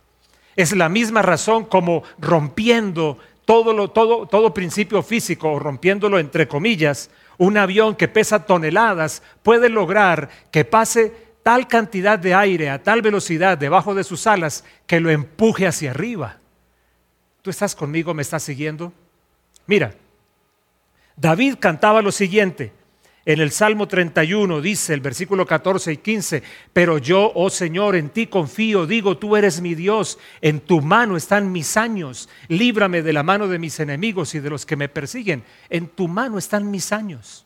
Es 0.57 0.77
la 0.77 0.91
misma 0.91 1.23
razón 1.23 1.65
como 1.65 2.03
rompiendo 2.19 3.17
todo, 3.47 3.73
lo, 3.73 3.89
todo, 3.89 4.27
todo 4.27 4.53
principio 4.53 5.03
físico, 5.03 5.53
o 5.53 5.59
rompiéndolo 5.59 6.19
entre 6.19 6.47
comillas, 6.47 7.11
un 7.39 7.57
avión 7.57 7.97
que 7.97 8.09
pesa 8.09 8.45
toneladas 8.45 9.23
puede 9.43 9.71
lograr 9.71 10.29
que 10.51 10.67
pase 10.67 11.15
tal 11.43 11.67
cantidad 11.67 12.19
de 12.19 12.35
aire 12.35 12.69
a 12.69 12.83
tal 12.83 13.01
velocidad 13.01 13.57
debajo 13.57 13.95
de 13.95 14.05
sus 14.05 14.27
alas 14.27 14.65
que 14.87 15.01
lo 15.01 15.09
empuje 15.09 15.67
hacia 15.67 15.93
arriba. 15.93 16.40
¿Tú 17.43 17.51
estás 17.51 17.75
conmigo? 17.75 18.13
¿Me 18.13 18.23
estás 18.23 18.43
siguiendo? 18.43 18.93
Mira, 19.67 19.95
David 21.17 21.57
cantaba 21.59 22.03
lo 22.03 22.13
siguiente. 22.13 22.73
En 23.25 23.41
el 23.41 23.51
Salmo 23.51 23.87
31 23.87 24.61
dice 24.61 24.95
el 24.95 25.01
versículo 25.01 25.47
14 25.47 25.93
y 25.93 25.97
15, 25.99 26.43
pero 26.73 26.99
yo, 26.99 27.31
oh 27.35 27.51
Señor, 27.51 27.95
en 27.95 28.09
ti 28.09 28.27
confío, 28.27 28.87
digo, 28.87 29.19
tú 29.19 29.37
eres 29.37 29.61
mi 29.61 29.75
Dios, 29.75 30.19
en 30.41 30.61
tu 30.61 30.81
mano 30.81 31.19
están 31.19 31.53
mis 31.53 31.77
años, 31.77 32.31
líbrame 32.49 33.03
de 33.03 33.13
la 33.13 33.23
mano 33.23 33.47
de 33.47 33.59
mis 33.59 33.79
enemigos 33.79 34.35
y 34.35 34.41
de 34.41 34.49
los 34.49 34.65
que 34.65 34.77
me 34.77 34.89
persiguen, 34.89 35.45
en 35.69 35.89
tu 35.89 36.09
mano 36.09 36.39
están 36.39 36.71
mis 36.71 36.93
años. 36.93 37.45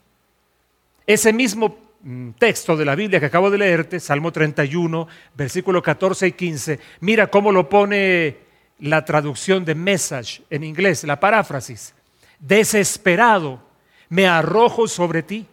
Ese 1.07 1.33
mismo 1.33 1.77
mm, 2.03 2.31
texto 2.39 2.77
de 2.77 2.85
la 2.85 2.95
Biblia 2.95 3.19
que 3.19 3.27
acabo 3.27 3.51
de 3.51 3.59
leerte, 3.59 3.99
Salmo 3.99 4.31
31, 4.31 5.09
versículo 5.35 5.83
14 5.83 6.29
y 6.29 6.33
15, 6.33 6.81
mira 7.01 7.27
cómo 7.27 7.51
lo 7.51 7.69
pone 7.69 8.45
la 8.79 9.05
traducción 9.05 9.65
de 9.65 9.75
message 9.75 10.43
en 10.51 10.65
inglés, 10.65 11.05
la 11.05 11.21
paráfrasis. 11.21 11.95
Desesperado, 12.39 13.61
me 14.09 14.27
arrojo 14.27 14.89
sobre 14.89 15.23
ti. 15.23 15.47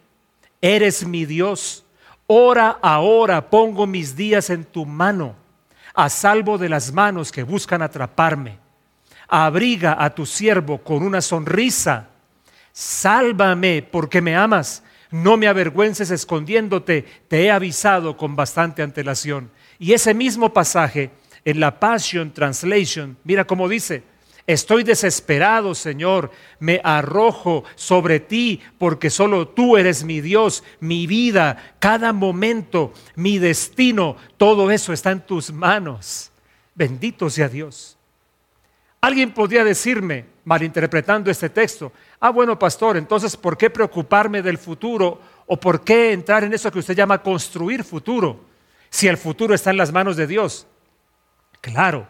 Eres 0.60 1.06
mi 1.06 1.24
Dios. 1.24 1.84
Ora 2.26 2.78
ahora 2.82 3.50
pongo 3.50 3.86
mis 3.86 4.16
días 4.16 4.50
en 4.50 4.64
tu 4.64 4.86
mano, 4.86 5.34
a 5.94 6.08
salvo 6.08 6.56
de 6.58 6.68
las 6.68 6.92
manos 6.92 7.32
que 7.32 7.42
buscan 7.42 7.82
atraparme. 7.82 8.58
Abriga 9.28 9.96
a 9.98 10.14
tu 10.14 10.26
siervo 10.26 10.78
con 10.78 11.02
una 11.02 11.20
sonrisa. 11.20 12.08
Sálvame 12.72 13.82
porque 13.82 14.20
me 14.20 14.36
amas. 14.36 14.82
No 15.10 15.36
me 15.36 15.48
avergüences 15.48 16.10
escondiéndote. 16.10 17.02
Te 17.28 17.44
he 17.44 17.50
avisado 17.50 18.16
con 18.16 18.36
bastante 18.36 18.82
antelación. 18.82 19.50
Y 19.78 19.92
ese 19.92 20.14
mismo 20.14 20.52
pasaje 20.52 21.10
en 21.44 21.60
la 21.60 21.78
Passion 21.80 22.32
Translation, 22.32 23.16
mira 23.24 23.44
cómo 23.44 23.68
dice, 23.68 24.04
estoy 24.46 24.84
desesperado, 24.84 25.74
Señor, 25.74 26.30
me 26.58 26.80
arrojo 26.84 27.64
sobre 27.74 28.20
ti 28.20 28.60
porque 28.78 29.10
solo 29.10 29.48
tú 29.48 29.76
eres 29.76 30.04
mi 30.04 30.20
Dios, 30.20 30.62
mi 30.80 31.06
vida, 31.06 31.74
cada 31.78 32.12
momento, 32.12 32.92
mi 33.16 33.38
destino, 33.38 34.16
todo 34.36 34.70
eso 34.70 34.92
está 34.92 35.10
en 35.10 35.20
tus 35.20 35.52
manos. 35.52 36.30
Bendito 36.74 37.28
sea 37.28 37.48
Dios. 37.48 37.98
Alguien 39.00 39.32
podría 39.32 39.64
decirme, 39.64 40.26
malinterpretando 40.44 41.30
este 41.30 41.50
texto, 41.50 41.92
ah, 42.20 42.30
bueno, 42.30 42.58
pastor, 42.58 42.96
entonces, 42.96 43.36
¿por 43.36 43.58
qué 43.58 43.68
preocuparme 43.68 44.42
del 44.42 44.58
futuro 44.58 45.20
o 45.46 45.58
por 45.58 45.82
qué 45.82 46.12
entrar 46.12 46.44
en 46.44 46.54
eso 46.54 46.70
que 46.70 46.78
usted 46.78 46.94
llama 46.94 47.22
construir 47.22 47.82
futuro? 47.82 48.44
Si 48.90 49.08
el 49.08 49.16
futuro 49.16 49.54
está 49.54 49.70
en 49.70 49.76
las 49.76 49.92
manos 49.92 50.16
de 50.16 50.26
Dios. 50.26 50.66
Claro, 51.62 52.08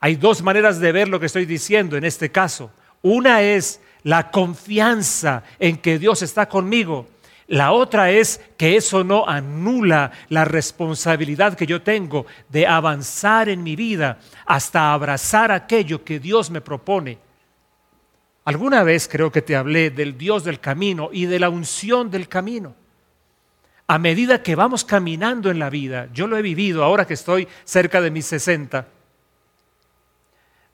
hay 0.00 0.16
dos 0.16 0.42
maneras 0.42 0.80
de 0.80 0.92
ver 0.92 1.08
lo 1.08 1.20
que 1.20 1.26
estoy 1.26 1.44
diciendo 1.44 1.96
en 1.96 2.04
este 2.04 2.32
caso. 2.32 2.72
Una 3.02 3.42
es 3.42 3.80
la 4.02 4.30
confianza 4.30 5.44
en 5.58 5.76
que 5.76 5.98
Dios 5.98 6.22
está 6.22 6.48
conmigo. 6.48 7.06
La 7.48 7.72
otra 7.72 8.10
es 8.10 8.40
que 8.56 8.76
eso 8.76 9.04
no 9.04 9.28
anula 9.28 10.10
la 10.30 10.46
responsabilidad 10.46 11.54
que 11.54 11.66
yo 11.66 11.82
tengo 11.82 12.26
de 12.48 12.66
avanzar 12.66 13.50
en 13.50 13.62
mi 13.62 13.76
vida 13.76 14.18
hasta 14.46 14.92
abrazar 14.92 15.52
aquello 15.52 16.02
que 16.02 16.18
Dios 16.18 16.50
me 16.50 16.62
propone. 16.62 17.18
Alguna 18.44 18.82
vez 18.82 19.06
creo 19.06 19.30
que 19.30 19.42
te 19.42 19.54
hablé 19.54 19.90
del 19.90 20.16
Dios 20.16 20.44
del 20.44 20.60
camino 20.60 21.10
y 21.12 21.26
de 21.26 21.38
la 21.38 21.50
unción 21.50 22.10
del 22.10 22.28
camino. 22.28 22.74
A 23.90 23.98
medida 23.98 24.42
que 24.42 24.54
vamos 24.54 24.84
caminando 24.84 25.50
en 25.50 25.58
la 25.58 25.70
vida, 25.70 26.10
yo 26.12 26.26
lo 26.26 26.36
he 26.36 26.42
vivido 26.42 26.84
ahora 26.84 27.06
que 27.06 27.14
estoy 27.14 27.48
cerca 27.64 28.02
de 28.02 28.10
mis 28.10 28.26
60. 28.26 28.86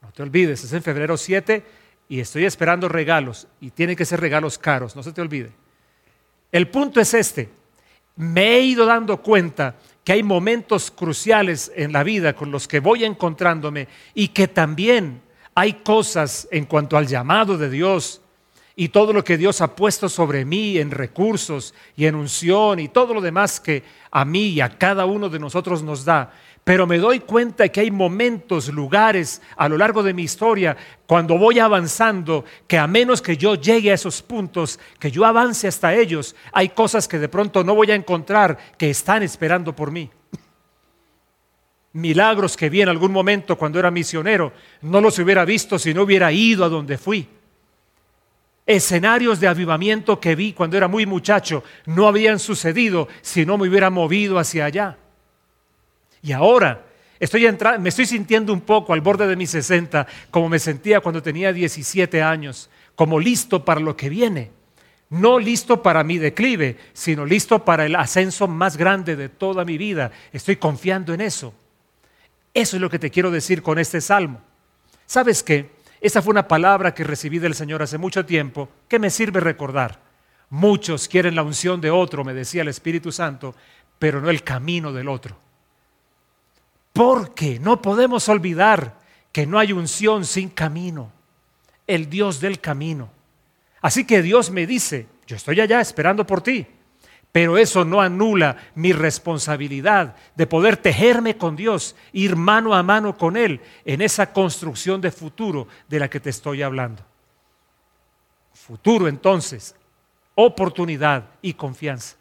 No 0.03 0.13
te 0.13 0.23
olvides, 0.25 0.65
es 0.65 0.73
en 0.73 0.83
febrero 0.83 1.17
7 1.17 1.65
y 2.09 2.19
estoy 2.19 2.45
esperando 2.45 2.89
regalos 2.89 3.47
y 3.61 3.71
tienen 3.71 3.95
que 3.95 4.05
ser 4.05 4.21
regalos 4.21 4.59
caros, 4.59 4.97
no 4.97 5.03
se 5.05 5.13
te 5.13 5.21
olvide. 5.21 5.53
El 6.51 6.69
punto 6.69 7.01
es 7.01 7.15
este, 7.15 7.51
me 8.17 8.57
he 8.57 8.63
ido 8.63 8.85
dando 8.85 9.23
cuenta 9.23 9.77
que 10.03 10.13
hay 10.13 10.25
momentos 10.25 10.91
cruciales 10.91 11.71
en 11.77 11.93
la 11.93 12.03
vida 12.03 12.35
con 12.35 12.51
los 12.51 12.67
que 12.67 12.81
voy 12.81 13.05
encontrándome 13.05 13.87
y 14.15 14.29
que 14.29 14.49
también 14.49 15.23
hay 15.55 15.75
cosas 15.75 16.49
en 16.51 16.65
cuanto 16.65 16.97
al 16.97 17.07
llamado 17.07 17.57
de 17.57 17.71
Dios 17.71 18.21
y 18.77 18.89
todo 18.89 19.13
lo 19.13 19.23
que 19.23 19.37
Dios 19.37 19.61
ha 19.61 19.77
puesto 19.77 20.09
sobre 20.09 20.45
mí 20.45 20.79
en 20.79 20.91
recursos 20.91 21.75
y 21.97 22.07
en 22.07 22.17
unción 22.17 22.81
y 22.81 22.89
todo 22.89 23.15
lo 23.15 23.21
demás 23.21 23.61
que 23.61 23.85
a 24.11 24.25
mí 24.25 24.49
y 24.49 24.61
a 24.61 24.71
cada 24.79 25.05
uno 25.05 25.29
de 25.29 25.39
nosotros 25.39 25.83
nos 25.83 26.05
da. 26.05 26.33
Pero 26.65 26.87
me 26.87 26.99
doy 26.99 27.21
cuenta 27.21 27.69
que 27.69 27.81
hay 27.81 27.91
momentos, 27.91 28.69
lugares 28.69 29.43
a 29.57 29.69
lo 29.69 29.77
largo 29.77 30.03
de 30.03 30.15
mi 30.15 30.23
historia, 30.23 30.77
cuando 31.07 31.39
voy 31.39 31.59
avanzando, 31.59 32.45
que 32.67 32.79
a 32.79 32.87
menos 32.87 33.21
que 33.21 33.37
yo 33.37 33.55
llegue 33.55 33.91
a 33.91 33.95
esos 33.95 34.23
puntos, 34.23 34.81
que 34.99 35.11
yo 35.11 35.25
avance 35.27 35.69
hasta 35.69 35.95
ellos, 35.95 36.35
hay 36.53 36.71
cosas 36.71 37.07
que 37.07 37.19
de 37.19 37.29
pronto 37.29 37.63
no 37.63 37.75
voy 37.75 37.91
a 37.91 37.95
encontrar 37.95 38.59
que 38.79 38.91
están 38.91 39.23
esperando 39.23 39.77
por 39.77 39.91
mí. 39.91 40.11
Milagros 41.93 42.57
que 42.57 42.71
vi 42.71 42.81
en 42.81 42.89
algún 42.89 43.13
momento 43.13 43.57
cuando 43.57 43.79
era 43.79 43.91
misionero, 43.91 44.53
no 44.81 45.01
los 45.01 45.19
hubiera 45.19 45.45
visto 45.45 45.79
si 45.79 45.95
no 45.95 46.03
hubiera 46.03 46.33
ido 46.33 46.65
a 46.65 46.69
donde 46.69 46.99
fui 46.99 47.29
escenarios 48.67 49.41
de 49.41 49.49
avivamiento 49.49 50.19
que 50.19 50.35
vi 50.35 50.53
cuando 50.53 50.77
era 50.77 50.89
muy 50.89 51.07
muchacho 51.07 51.63
no 51.87 52.09
habían 52.09 52.39
sucedido 52.39 53.09
si 53.21 53.45
no 53.45 53.59
me 53.59 53.69
hubiera 53.69 53.91
movido 53.91 54.39
hacia 54.39 54.65
allá. 54.65 54.97
Y 56.23 56.33
ahora 56.33 56.87
estoy 57.19 57.47
me 57.79 57.89
estoy 57.89 58.07
sintiendo 58.07 58.53
un 58.53 58.63
poco 58.63 58.93
al 58.93 59.01
borde 59.01 59.27
de 59.27 59.37
mis 59.37 59.51
60 59.51 60.07
como 60.31 60.49
me 60.49 60.59
sentía 60.59 61.01
cuando 61.01 61.23
tenía 61.23 61.53
17 61.53 62.23
años, 62.23 62.71
como 62.95 63.21
listo 63.21 63.65
para 63.65 63.81
lo 63.81 63.97
que 63.97 64.09
viene. 64.09 64.51
No 65.11 65.39
listo 65.39 65.83
para 65.83 66.03
mi 66.03 66.19
declive, 66.19 66.79
sino 66.93 67.27
listo 67.27 67.65
para 67.65 67.85
el 67.85 67.95
ascenso 67.95 68.49
más 68.49 68.77
grande 68.77 69.17
de 69.17 69.29
toda 69.29 69.65
mi 69.65 69.77
vida. 69.77 70.11
Estoy 70.33 70.57
confiando 70.57 71.13
en 71.13 71.21
eso. 71.21 71.55
Eso 72.55 72.77
es 72.77 72.81
lo 72.83 72.89
que 72.89 72.99
te 72.99 73.11
quiero 73.11 73.31
decir 73.31 73.63
con 73.63 73.79
este 73.79 74.01
salmo. 74.01 74.41
¿Sabes 75.07 75.43
qué? 75.43 75.71
Esa 76.05 76.21
fue 76.21 76.33
una 76.33 76.47
palabra 76.47 76.93
que 76.93 77.03
recibí 77.03 77.39
del 77.39 77.55
Señor 77.55 77.83
hace 77.83 77.97
mucho 77.97 78.27
tiempo 78.27 78.69
que 78.89 78.99
me 78.99 79.09
sirve 79.09 79.41
recordar. 79.41 80.03
Muchos 80.51 81.09
quieren 81.09 81.35
la 81.35 81.43
unción 81.43 81.81
de 81.81 81.91
otro, 81.91 82.25
me 82.25 82.35
decía 82.35 82.61
el 82.61 82.69
Espíritu 82.69 83.11
Santo, 83.11 83.55
pero 83.99 84.21
no 84.21 84.29
el 84.29 84.43
camino 84.43 84.93
del 84.93 85.09
otro. 85.09 85.35
Porque 86.93 87.59
no 87.59 87.81
podemos 87.81 88.29
olvidar 88.29 88.99
que 89.33 89.47
no 89.47 89.59
hay 89.59 89.73
unción 89.73 90.27
sin 90.27 90.51
camino. 90.51 91.11
El 91.87 92.11
Dios 92.11 92.39
del 92.39 92.61
camino. 92.61 93.09
Así 93.81 94.05
que 94.05 94.21
Dios 94.21 94.51
me 94.51 94.67
dice, 94.67 95.07
yo 95.27 95.37
estoy 95.37 95.59
allá 95.63 95.81
esperando 95.81 96.27
por 96.27 96.43
ti. 96.43 96.67
Pero 97.35 97.59
eso 97.59 97.85
no 97.85 98.01
anula 98.01 98.57
mi 98.77 98.93
responsabilidad 98.93 100.15
de 100.37 100.47
poder 100.47 100.77
tejerme 100.77 101.37
con 101.37 101.57
Dios, 101.57 101.97
ir 102.13 102.37
mano 102.37 102.73
a 102.73 102.85
mano 102.85 103.19
con 103.19 103.37
Él 103.37 103.61
en 103.85 104.03
esa 104.03 104.33
construcción 104.33 105.01
de 105.01 105.11
futuro 105.11 105.67
de 105.89 105.99
la 105.99 106.09
que 106.09 106.21
te 106.21 106.31
estoy 106.31 106.63
hablando. 106.63 107.03
Futuro 108.53 109.09
entonces, 109.09 109.75
oportunidad 110.37 111.25
y 111.43 111.55
confianza. 111.55 112.15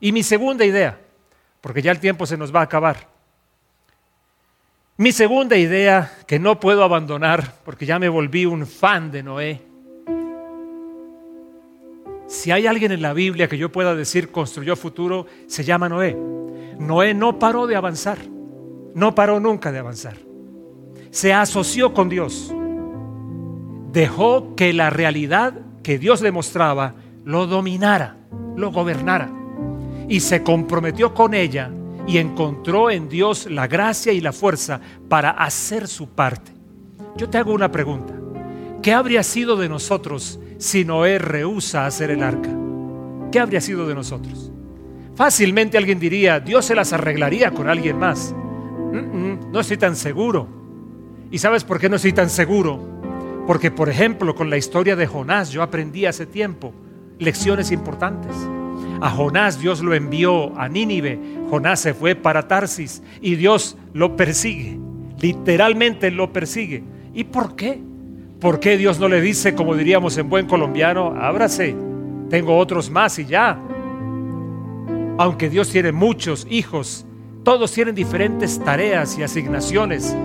Y 0.00 0.10
mi 0.10 0.24
segunda 0.24 0.64
idea, 0.64 0.98
porque 1.60 1.80
ya 1.80 1.92
el 1.92 2.00
tiempo 2.00 2.26
se 2.26 2.36
nos 2.36 2.52
va 2.52 2.58
a 2.58 2.64
acabar. 2.64 3.06
Mi 4.96 5.12
segunda 5.12 5.56
idea 5.56 6.18
que 6.26 6.40
no 6.40 6.58
puedo 6.58 6.82
abandonar, 6.82 7.54
porque 7.64 7.86
ya 7.86 8.00
me 8.00 8.08
volví 8.08 8.44
un 8.44 8.66
fan 8.66 9.12
de 9.12 9.22
Noé. 9.22 9.67
Si 12.28 12.50
hay 12.50 12.66
alguien 12.66 12.92
en 12.92 13.00
la 13.00 13.14
Biblia 13.14 13.48
que 13.48 13.56
yo 13.56 13.72
pueda 13.72 13.94
decir 13.94 14.30
construyó 14.30 14.76
futuro, 14.76 15.24
se 15.46 15.64
llama 15.64 15.88
Noé. 15.88 16.14
Noé 16.78 17.14
no 17.14 17.38
paró 17.38 17.66
de 17.66 17.74
avanzar, 17.74 18.18
no 18.94 19.14
paró 19.14 19.40
nunca 19.40 19.72
de 19.72 19.78
avanzar. 19.78 20.18
Se 21.10 21.32
asoció 21.32 21.94
con 21.94 22.10
Dios. 22.10 22.54
Dejó 23.92 24.54
que 24.54 24.74
la 24.74 24.90
realidad 24.90 25.54
que 25.82 25.98
Dios 25.98 26.20
le 26.20 26.30
mostraba 26.30 26.96
lo 27.24 27.46
dominara, 27.46 28.18
lo 28.56 28.72
gobernara. 28.72 29.30
Y 30.06 30.20
se 30.20 30.42
comprometió 30.42 31.14
con 31.14 31.32
ella 31.32 31.70
y 32.06 32.18
encontró 32.18 32.90
en 32.90 33.08
Dios 33.08 33.50
la 33.50 33.66
gracia 33.66 34.12
y 34.12 34.20
la 34.20 34.34
fuerza 34.34 34.82
para 35.08 35.30
hacer 35.30 35.88
su 35.88 36.10
parte. 36.10 36.52
Yo 37.16 37.30
te 37.30 37.38
hago 37.38 37.54
una 37.54 37.72
pregunta. 37.72 38.12
¿Qué 38.82 38.92
habría 38.92 39.22
sido 39.22 39.56
de 39.56 39.70
nosotros 39.70 40.38
si 40.58 40.84
Noé 40.84 41.18
rehúsa 41.18 41.86
hacer 41.86 42.10
el 42.10 42.22
arca? 42.22 42.50
¿Qué 43.32 43.40
habría 43.40 43.60
sido 43.60 43.86
de 43.86 43.94
nosotros? 43.94 44.52
Fácilmente 45.14 45.78
alguien 45.78 45.98
diría, 45.98 46.40
Dios 46.40 46.64
se 46.66 46.74
las 46.74 46.92
arreglaría 46.92 47.50
con 47.52 47.68
alguien 47.68 47.98
más. 47.98 48.34
no 48.92 49.60
estoy 49.60 49.76
tan 49.76 49.96
seguro. 49.96 50.46
¿Y 51.30 51.38
sabes 51.38 51.64
por 51.64 51.78
qué 51.78 51.88
no 51.88 51.96
estoy 51.96 52.12
tan 52.12 52.30
seguro? 52.30 52.78
Porque, 53.46 53.70
por 53.70 53.88
ejemplo, 53.88 54.34
con 54.34 54.50
la 54.50 54.56
historia 54.56 54.94
de 54.94 55.06
Jonás, 55.06 55.50
yo 55.50 55.62
aprendí 55.62 56.06
hace 56.06 56.26
tiempo 56.26 56.72
lecciones 57.18 57.70
importantes. 57.70 58.34
A 59.00 59.10
Jonás 59.10 59.60
Dios 59.60 59.80
lo 59.80 59.94
envió 59.94 60.58
a 60.58 60.68
Nínive. 60.68 61.18
Jonás 61.50 61.80
se 61.80 61.94
fue 61.94 62.14
para 62.14 62.48
Tarsis 62.48 63.02
y 63.20 63.36
Dios 63.36 63.76
lo 63.92 64.16
persigue. 64.16 64.78
Literalmente 65.20 66.10
lo 66.10 66.32
persigue. 66.32 66.84
¿Y 67.14 67.24
por 67.24 67.56
qué? 67.56 67.80
¿Por 68.40 68.60
qué 68.60 68.76
Dios 68.76 69.00
no 69.00 69.08
le 69.08 69.20
dice, 69.20 69.54
como 69.54 69.74
diríamos 69.74 70.16
en 70.16 70.28
buen 70.28 70.46
colombiano, 70.46 71.14
ábrase, 71.20 71.74
tengo 72.30 72.56
otros 72.56 72.88
más 72.88 73.18
y 73.18 73.26
ya? 73.26 73.60
Aunque 75.18 75.50
Dios 75.50 75.70
tiene 75.70 75.90
muchos 75.90 76.46
hijos, 76.48 77.04
todos 77.42 77.72
tienen 77.72 77.96
diferentes 77.96 78.62
tareas 78.62 79.18
y 79.18 79.24
asignaciones 79.24 80.16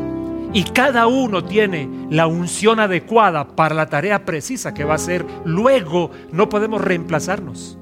y 0.53 0.63
cada 0.65 1.07
uno 1.07 1.43
tiene 1.43 1.89
la 2.11 2.27
unción 2.27 2.79
adecuada 2.79 3.55
para 3.55 3.73
la 3.73 3.89
tarea 3.89 4.23
precisa 4.23 4.75
que 4.75 4.83
va 4.83 4.93
a 4.93 4.99
ser. 4.99 5.25
Luego 5.43 6.11
no 6.31 6.47
podemos 6.49 6.81
reemplazarnos. 6.81 7.79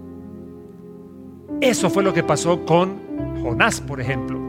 Eso 1.60 1.90
fue 1.90 2.04
lo 2.04 2.14
que 2.14 2.24
pasó 2.24 2.66
con 2.66 3.42
Jonás, 3.44 3.82
por 3.82 4.00
ejemplo. 4.00 4.41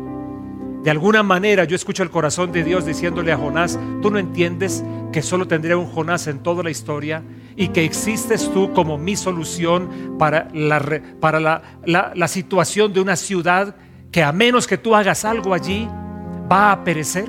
De 0.82 0.90
alguna 0.90 1.22
manera 1.22 1.64
yo 1.64 1.76
escucho 1.76 2.02
el 2.02 2.10
corazón 2.10 2.50
de 2.50 2.64
Dios 2.64 2.84
diciéndole 2.84 3.32
a 3.32 3.36
Jonás, 3.36 3.78
tú 4.00 4.10
no 4.10 4.18
entiendes 4.18 4.82
que 5.12 5.22
solo 5.22 5.46
tendría 5.46 5.76
un 5.76 5.86
Jonás 5.86 6.26
en 6.26 6.40
toda 6.40 6.62
la 6.62 6.70
historia 6.70 7.22
y 7.54 7.68
que 7.68 7.84
existes 7.84 8.50
tú 8.52 8.72
como 8.72 8.98
mi 8.98 9.14
solución 9.14 10.16
para, 10.18 10.48
la, 10.52 11.00
para 11.20 11.38
la, 11.38 11.62
la 11.84 12.28
situación 12.28 12.92
de 12.92 13.00
una 13.00 13.14
ciudad 13.14 13.76
que 14.10 14.22
a 14.22 14.32
menos 14.32 14.66
que 14.66 14.76
tú 14.76 14.94
hagas 14.94 15.24
algo 15.24 15.54
allí, 15.54 15.88
va 16.50 16.72
a 16.72 16.84
perecer. 16.84 17.28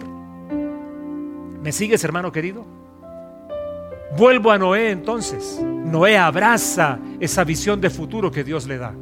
¿Me 1.61 1.71
sigues, 1.71 2.03
hermano 2.03 2.31
querido? 2.31 2.65
Vuelvo 4.17 4.51
a 4.51 4.57
Noé 4.57 4.91
entonces. 4.91 5.59
Noé 5.63 6.17
abraza 6.17 6.99
esa 7.19 7.43
visión 7.43 7.79
de 7.79 7.89
futuro 7.89 8.31
que 8.31 8.43
Dios 8.43 8.67
le 8.67 8.77
da. 8.77 8.93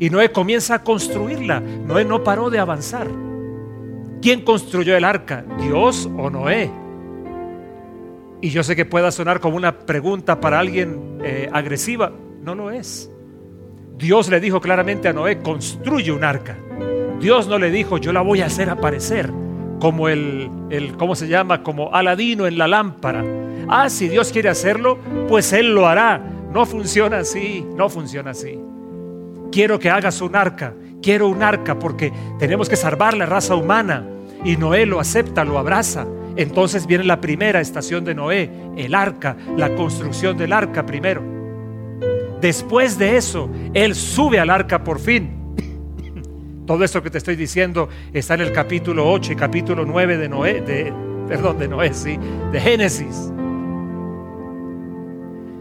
Y 0.00 0.10
Noé 0.10 0.32
comienza 0.32 0.74
a 0.74 0.82
construirla. 0.82 1.60
Noé 1.60 2.04
no 2.04 2.24
paró 2.24 2.50
de 2.50 2.58
avanzar. 2.58 3.06
¿Quién 4.20 4.42
construyó 4.42 4.96
el 4.96 5.04
arca? 5.04 5.44
¿Dios 5.60 6.08
o 6.16 6.30
Noé? 6.30 6.70
Y 8.40 8.50
yo 8.50 8.62
sé 8.62 8.76
que 8.76 8.84
pueda 8.84 9.10
sonar 9.10 9.40
como 9.40 9.56
una 9.56 9.78
pregunta 9.80 10.40
para 10.40 10.58
alguien 10.58 11.18
eh, 11.22 11.48
agresiva. 11.52 12.12
No 12.42 12.54
lo 12.54 12.70
es. 12.70 13.10
Dios 13.96 14.28
le 14.28 14.40
dijo 14.40 14.60
claramente 14.60 15.08
a 15.08 15.12
Noé, 15.12 15.38
construye 15.38 16.12
un 16.12 16.24
arca. 16.24 16.56
Dios 17.20 17.48
no 17.48 17.58
le 17.58 17.70
dijo, 17.70 17.98
yo 17.98 18.12
la 18.12 18.20
voy 18.20 18.42
a 18.42 18.46
hacer 18.46 18.70
aparecer 18.70 19.32
como 19.80 20.08
el, 20.08 20.50
el, 20.70 20.96
¿cómo 20.96 21.14
se 21.14 21.28
llama? 21.28 21.62
Como 21.62 21.92
Aladino 21.92 22.46
en 22.46 22.58
la 22.58 22.68
lámpara. 22.68 23.24
Ah, 23.68 23.90
si 23.90 24.08
Dios 24.08 24.32
quiere 24.32 24.48
hacerlo, 24.48 24.98
pues 25.28 25.52
Él 25.52 25.74
lo 25.74 25.86
hará. 25.86 26.20
No 26.52 26.64
funciona 26.64 27.18
así, 27.18 27.64
no 27.76 27.88
funciona 27.88 28.30
así. 28.30 28.58
Quiero 29.50 29.78
que 29.78 29.90
hagas 29.90 30.20
un 30.20 30.36
arca, 30.36 30.74
quiero 31.02 31.28
un 31.28 31.42
arca 31.42 31.78
porque 31.78 32.12
tenemos 32.38 32.68
que 32.68 32.76
salvar 32.76 33.16
la 33.16 33.26
raza 33.26 33.54
humana. 33.54 34.04
Y 34.44 34.56
Noé 34.56 34.86
lo 34.86 35.00
acepta, 35.00 35.44
lo 35.44 35.58
abraza. 35.58 36.06
Entonces 36.36 36.86
viene 36.86 37.04
la 37.04 37.20
primera 37.20 37.60
estación 37.60 38.04
de 38.04 38.14
Noé, 38.14 38.50
el 38.76 38.94
arca, 38.94 39.36
la 39.56 39.74
construcción 39.74 40.38
del 40.38 40.52
arca 40.52 40.86
primero. 40.86 41.22
Después 42.40 42.96
de 42.96 43.16
eso, 43.16 43.50
él 43.74 43.96
sube 43.96 44.38
al 44.38 44.50
arca 44.50 44.84
por 44.84 45.00
fin. 45.00 45.30
Todo 46.66 46.84
esto 46.84 47.02
que 47.02 47.10
te 47.10 47.18
estoy 47.18 47.34
diciendo 47.34 47.88
está 48.12 48.34
en 48.34 48.42
el 48.42 48.52
capítulo 48.52 49.10
8 49.10 49.32
y 49.32 49.36
capítulo 49.36 49.84
9 49.84 50.16
de 50.16 50.28
Noé, 50.28 50.60
de, 50.60 50.92
perdón, 51.26 51.58
de 51.58 51.66
Noé, 51.66 51.92
sí, 51.92 52.16
de 52.52 52.60
Génesis. 52.60 53.32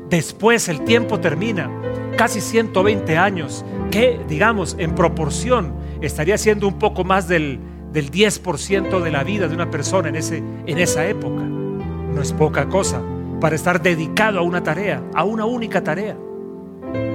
Después 0.09 0.69
el 0.69 0.83
tiempo 0.83 1.19
termina, 1.19 1.69
casi 2.17 2.41
120 2.41 3.17
años, 3.17 3.63
que 3.89 4.19
digamos 4.27 4.75
en 4.77 4.93
proporción 4.93 5.73
estaría 6.01 6.37
siendo 6.37 6.67
un 6.67 6.77
poco 6.77 7.05
más 7.05 7.29
del, 7.29 7.59
del 7.93 8.11
10% 8.11 9.01
de 9.01 9.11
la 9.11 9.23
vida 9.23 9.47
de 9.47 9.55
una 9.55 9.71
persona 9.71 10.09
en, 10.09 10.17
ese, 10.17 10.43
en 10.65 10.77
esa 10.77 11.05
época. 11.07 11.43
No 11.43 12.21
es 12.21 12.33
poca 12.33 12.67
cosa 12.67 13.01
para 13.39 13.55
estar 13.55 13.81
dedicado 13.81 14.39
a 14.39 14.41
una 14.41 14.61
tarea, 14.63 15.01
a 15.13 15.23
una 15.23 15.45
única 15.45 15.83
tarea. 15.83 16.17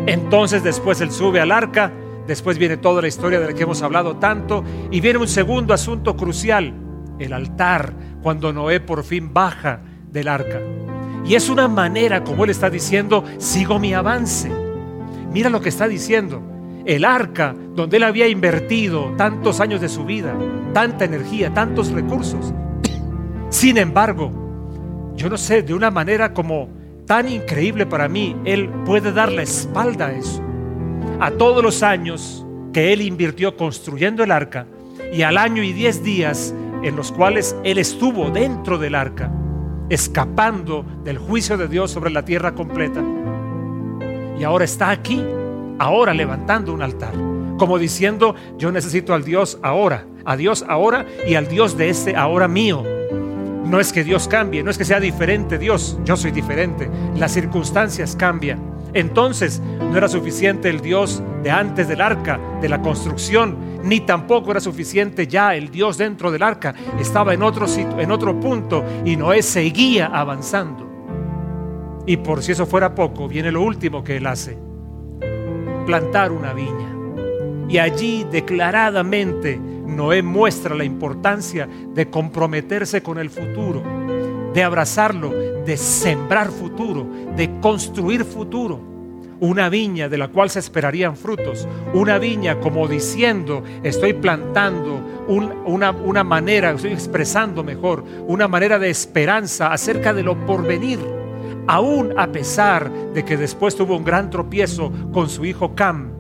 Entonces 0.07 0.63
después 0.63 1.01
él 1.01 1.11
sube 1.11 1.41
al 1.41 1.53
arca, 1.53 1.93
después 2.27 2.57
viene 2.57 2.77
toda 2.77 3.03
la 3.03 3.09
historia 3.09 3.41
de 3.41 3.49
la 3.49 3.53
que 3.53 3.65
hemos 3.65 3.83
hablado 3.83 4.17
tanto, 4.17 4.65
y 4.91 5.01
viene 5.01 5.19
un 5.19 5.29
segundo 5.29 5.75
asunto 5.75 6.17
crucial, 6.17 6.73
el 7.19 7.33
altar, 7.33 7.93
cuando 8.23 8.53
Noé 8.53 8.81
por 8.81 9.05
fin 9.05 9.33
baja 9.35 9.81
del 10.11 10.29
arca. 10.29 10.61
Y 11.25 11.35
es 11.35 11.49
una 11.49 11.69
manera 11.69 12.25
como 12.25 12.45
él 12.45 12.51
está 12.51 12.71
diciendo, 12.71 13.25
sigo 13.39 13.79
mi 13.79 13.95
avance. 13.95 14.62
Mira 15.33 15.51
lo 15.51 15.61
que 15.61 15.69
está 15.69 15.89
diciendo. 15.89 16.43
El 16.85 17.05
arca 17.05 17.55
donde 17.75 17.97
él 17.97 18.03
había 18.03 18.29
invertido 18.29 19.15
tantos 19.17 19.61
años 19.61 19.81
de 19.81 19.89
su 19.89 20.05
vida, 20.05 20.35
tanta 20.73 21.05
energía, 21.05 21.55
tantos 21.55 21.93
recursos. 21.93 22.53
Sin 23.51 23.79
embargo, 23.79 24.33
yo 25.15 25.29
no 25.29 25.37
sé, 25.37 25.63
de 25.63 25.75
una 25.75 25.91
manera 25.91 26.35
como 26.35 26.69
tan 27.07 27.29
increíble 27.29 27.87
para 27.87 28.09
mí, 28.09 28.37
él 28.45 28.69
puede 28.85 29.13
dar 29.13 29.31
la 29.31 29.43
espalda 29.43 30.09
a 30.09 30.13
eso. 30.13 30.43
A 31.21 31.31
todos 31.31 31.63
los 31.63 31.83
años 31.83 32.45
que 32.73 32.93
él 32.93 33.03
invirtió 33.03 33.57
construyendo 33.57 34.25
el 34.25 34.33
arca 34.33 34.67
y 35.13 35.23
al 35.23 35.39
año 35.39 35.63
y 35.63 35.73
diez 35.73 36.03
días 36.03 36.55
en 36.83 36.97
los 36.97 37.13
cuales 37.13 37.55
él 37.65 37.79
estuvo 37.79 38.31
dentro 38.31 38.79
del 38.79 38.95
arca, 38.95 39.31
escapando 39.89 40.85
del 41.05 41.19
juicio 41.19 41.57
de 41.57 41.69
Dios 41.69 41.91
sobre 41.91 42.11
la 42.11 42.25
tierra 42.25 42.55
completa. 42.55 43.03
Y 44.39 44.45
ahora 44.45 44.65
está 44.65 44.91
aquí, 44.91 45.23
ahora 45.79 46.15
levantando 46.15 46.73
un 46.73 46.83
altar, 46.83 47.13
como 47.59 47.79
diciendo, 47.79 48.35
yo 48.59 48.73
necesito 48.73 49.15
al 49.15 49.25
Dios 49.25 49.59
ahora, 49.63 50.07
a 50.25 50.37
Dios 50.37 50.65
ahora 50.69 51.07
y 51.27 51.35
al 51.35 51.49
Dios 51.49 51.77
de 51.77 51.89
este 51.89 52.17
ahora 52.17 52.49
mío. 52.49 52.85
No 53.65 53.81
es 53.81 53.93
que 53.93 54.05
Dios 54.05 54.29
cambie, 54.29 54.63
no 54.63 54.71
es 54.71 54.79
que 54.79 54.85
sea 54.85 55.01
diferente 55.01 55.59
Dios, 55.59 55.99
yo 56.05 56.17
soy 56.17 56.31
diferente, 56.31 56.91
las 57.17 57.33
circunstancias 57.33 58.17
cambian. 58.17 58.73
Entonces 58.95 59.61
no 59.81 59.97
era 59.97 60.09
suficiente 60.09 60.69
el 60.69 60.81
Dios 60.81 61.23
de 61.43 61.51
antes 61.51 61.89
del 61.89 62.01
arca, 62.01 62.39
de 62.61 62.69
la 62.69 62.83
construcción, 62.83 63.57
ni 63.83 64.01
tampoco 64.01 64.51
era 64.51 64.61
suficiente 64.61 65.27
ya 65.27 65.55
el 65.55 65.71
Dios 65.71 65.97
dentro 65.99 66.31
del 66.31 66.43
arca. 66.43 66.75
Estaba 67.01 67.33
en 67.33 67.43
otro, 67.43 67.67
sitio, 67.67 67.99
en 67.99 68.11
otro 68.11 68.39
punto 68.39 68.85
y 69.05 69.17
Noé 69.17 69.43
seguía 69.43 70.07
avanzando. 70.07 70.92
Y 72.07 72.17
por 72.17 72.43
si 72.43 72.53
eso 72.53 72.67
fuera 72.67 72.95
poco, 72.95 73.29
viene 73.29 73.53
lo 73.53 73.63
último 73.63 74.03
que 74.03 74.17
él 74.17 74.27
hace, 74.27 74.57
plantar 75.87 76.33
una 76.33 76.53
viña. 76.53 76.89
Y 77.69 77.79
allí 77.79 78.27
declaradamente 78.31 79.59
Noé 79.87 80.23
muestra 80.23 80.75
la 80.75 80.85
importancia 80.85 81.69
de 81.95 82.11
comprometerse 82.11 83.03
con 83.03 83.19
el 83.19 83.31
futuro, 83.31 83.83
de 84.53 84.63
abrazarlo, 84.63 85.31
de 85.31 85.77
sembrar 85.77 86.51
futuro, 86.51 87.07
de 87.37 87.61
construir 87.61 88.25
futuro. 88.25 88.81
Una 89.41 89.69
viña 89.69 90.09
de 90.09 90.19
la 90.19 90.29
cual 90.29 90.51
se 90.51 90.61
esperarían 90.61 91.17
frutos. 91.17 91.67
Una 91.95 92.19
viña 92.19 92.61
como 92.61 92.87
diciendo, 92.87 93.63
estoy 93.83 94.13
plantando 94.13 95.01
una, 95.27 96.23
manera, 96.23 96.71
estoy 96.71 96.93
expresando 96.93 97.65
mejor, 97.65 98.05
una 98.27 98.47
manera 98.49 98.79
de 98.79 98.91
esperanza 98.91 99.73
acerca 99.73 100.13
de 100.13 100.23
lo 100.23 100.47
porvenir. 100.47 101.22
Aún 101.67 102.19
a 102.19 102.33
pesar 102.33 102.91
de 103.15 103.25
que 103.25 103.37
después 103.37 103.77
tuvo 103.77 103.97
un 103.97 104.05
gran 104.05 104.31
tropiezo 104.31 104.93
con 105.13 105.29
su 105.29 105.45
hijo 105.45 105.75
Cam, 105.75 106.11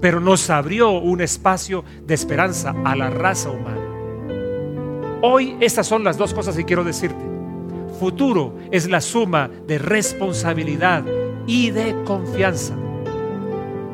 pero 0.00 0.20
nos 0.20 0.48
abrió 0.50 0.90
un 0.90 1.20
espacio 1.20 1.84
de 2.06 2.14
esperanza 2.14 2.74
a 2.84 2.96
la 2.96 3.10
raza 3.10 3.50
humana. 3.50 3.80
Hoy 5.22 5.56
estas 5.60 5.86
son 5.86 6.04
las 6.04 6.16
dos 6.16 6.32
cosas 6.32 6.56
que 6.56 6.64
quiero 6.64 6.84
decirte. 6.84 7.22
Futuro 7.98 8.54
es 8.70 8.88
la 8.88 9.00
suma 9.00 9.50
de 9.66 9.78
responsabilidad 9.78 11.04
y 11.46 11.70
de 11.70 11.94
confianza. 12.04 12.74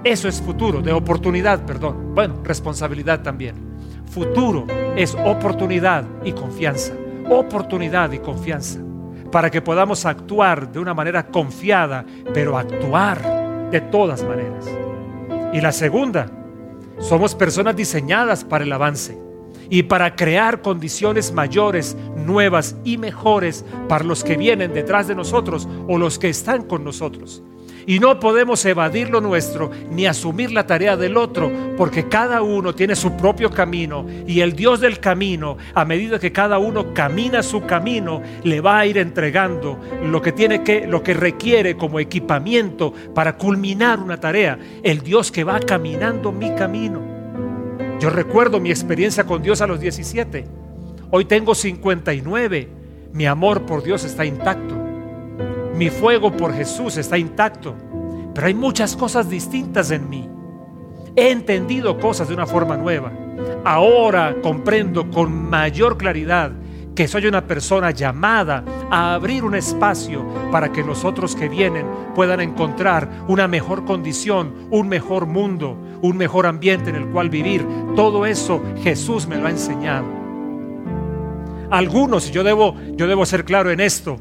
Eso 0.04 0.28
es 0.28 0.40
futuro, 0.40 0.82
de 0.82 0.92
oportunidad, 0.92 1.66
perdón. 1.66 2.14
Bueno, 2.14 2.36
responsabilidad 2.44 3.22
también. 3.22 3.56
Futuro 4.08 4.66
es 4.96 5.16
oportunidad 5.24 6.04
y 6.24 6.32
confianza. 6.32 6.94
Oportunidad 7.28 8.12
y 8.12 8.20
confianza. 8.20 8.78
Para 9.30 9.50
que 9.50 9.62
podamos 9.62 10.06
actuar 10.06 10.70
de 10.70 10.78
una 10.78 10.94
manera 10.94 11.26
confiada, 11.26 12.04
pero 12.32 12.56
actuar 12.56 13.70
de 13.70 13.80
todas 13.80 14.22
maneras. 14.22 14.66
Y 15.52 15.60
la 15.60 15.72
segunda, 15.72 16.30
somos 16.98 17.34
personas 17.34 17.76
diseñadas 17.76 18.44
para 18.44 18.64
el 18.64 18.72
avance 18.72 19.18
y 19.68 19.82
para 19.84 20.14
crear 20.14 20.62
condiciones 20.62 21.32
mayores, 21.32 21.96
nuevas 22.16 22.76
y 22.84 22.98
mejores 22.98 23.64
para 23.88 24.04
los 24.04 24.24
que 24.24 24.36
vienen 24.36 24.72
detrás 24.72 25.08
de 25.08 25.14
nosotros 25.14 25.68
o 25.88 25.98
los 25.98 26.18
que 26.18 26.28
están 26.28 26.62
con 26.62 26.84
nosotros. 26.84 27.42
Y 27.86 28.00
no 28.00 28.18
podemos 28.18 28.64
evadir 28.64 29.10
lo 29.10 29.20
nuestro 29.20 29.70
ni 29.90 30.06
asumir 30.06 30.50
la 30.50 30.66
tarea 30.66 30.96
del 30.96 31.16
otro, 31.16 31.52
porque 31.76 32.08
cada 32.08 32.42
uno 32.42 32.74
tiene 32.74 32.96
su 32.96 33.16
propio 33.16 33.48
camino 33.50 34.04
y 34.26 34.40
el 34.40 34.54
Dios 34.54 34.80
del 34.80 34.98
camino, 34.98 35.56
a 35.72 35.84
medida 35.84 36.18
que 36.18 36.32
cada 36.32 36.58
uno 36.58 36.92
camina 36.92 37.44
su 37.44 37.64
camino, 37.64 38.22
le 38.42 38.60
va 38.60 38.80
a 38.80 38.86
ir 38.86 38.98
entregando 38.98 39.78
lo 40.02 40.20
que 40.20 40.32
tiene 40.32 40.64
que 40.64 40.88
lo 40.88 41.02
que 41.02 41.14
requiere 41.14 41.76
como 41.76 42.00
equipamiento 42.00 42.92
para 43.14 43.36
culminar 43.36 44.00
una 44.00 44.18
tarea, 44.18 44.58
el 44.82 45.00
Dios 45.00 45.30
que 45.30 45.44
va 45.44 45.60
caminando 45.60 46.32
mi 46.32 46.52
camino. 46.56 47.00
Yo 48.00 48.10
recuerdo 48.10 48.60
mi 48.60 48.70
experiencia 48.70 49.24
con 49.24 49.42
Dios 49.42 49.60
a 49.60 49.66
los 49.66 49.80
17. 49.80 50.44
Hoy 51.10 51.24
tengo 51.24 51.54
59. 51.54 52.68
Mi 53.12 53.26
amor 53.26 53.64
por 53.64 53.82
Dios 53.82 54.04
está 54.04 54.24
intacto. 54.24 54.75
Mi 55.76 55.90
fuego 55.90 56.32
por 56.32 56.54
Jesús 56.54 56.96
está 56.96 57.18
intacto, 57.18 57.74
pero 58.34 58.46
hay 58.46 58.54
muchas 58.54 58.96
cosas 58.96 59.28
distintas 59.28 59.90
en 59.90 60.08
mí. 60.08 60.26
He 61.14 61.30
entendido 61.30 61.98
cosas 61.98 62.28
de 62.28 62.34
una 62.34 62.46
forma 62.46 62.78
nueva. 62.78 63.12
Ahora 63.62 64.36
comprendo 64.42 65.10
con 65.10 65.50
mayor 65.50 65.98
claridad 65.98 66.52
que 66.94 67.06
soy 67.06 67.26
una 67.26 67.46
persona 67.46 67.90
llamada 67.90 68.64
a 68.90 69.12
abrir 69.12 69.44
un 69.44 69.54
espacio 69.54 70.24
para 70.50 70.72
que 70.72 70.82
los 70.82 71.04
otros 71.04 71.36
que 71.36 71.50
vienen 71.50 71.86
puedan 72.14 72.40
encontrar 72.40 73.10
una 73.28 73.46
mejor 73.46 73.84
condición, 73.84 74.68
un 74.70 74.88
mejor 74.88 75.26
mundo, 75.26 75.76
un 76.00 76.16
mejor 76.16 76.46
ambiente 76.46 76.88
en 76.88 76.96
el 76.96 77.06
cual 77.08 77.28
vivir. 77.28 77.66
Todo 77.94 78.24
eso 78.24 78.62
Jesús 78.82 79.26
me 79.26 79.36
lo 79.36 79.46
ha 79.46 79.50
enseñado. 79.50 80.06
Algunos, 81.70 82.30
y 82.30 82.32
yo 82.32 82.44
debo, 82.44 82.74
yo 82.92 83.06
debo 83.06 83.26
ser 83.26 83.44
claro 83.44 83.70
en 83.70 83.80
esto, 83.80 84.18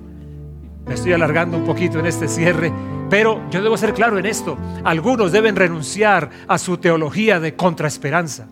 me 0.87 0.93
estoy 0.93 1.13
alargando 1.13 1.57
un 1.57 1.65
poquito 1.65 1.99
en 1.99 2.05
este 2.05 2.27
cierre, 2.27 2.71
pero 3.09 3.41
yo 3.49 3.61
debo 3.61 3.77
ser 3.77 3.93
claro 3.93 4.17
en 4.17 4.25
esto. 4.25 4.57
Algunos 4.83 5.31
deben 5.31 5.55
renunciar 5.55 6.29
a 6.47 6.57
su 6.57 6.77
teología 6.77 7.39
de 7.39 7.55
contraesperanza. 7.55 8.47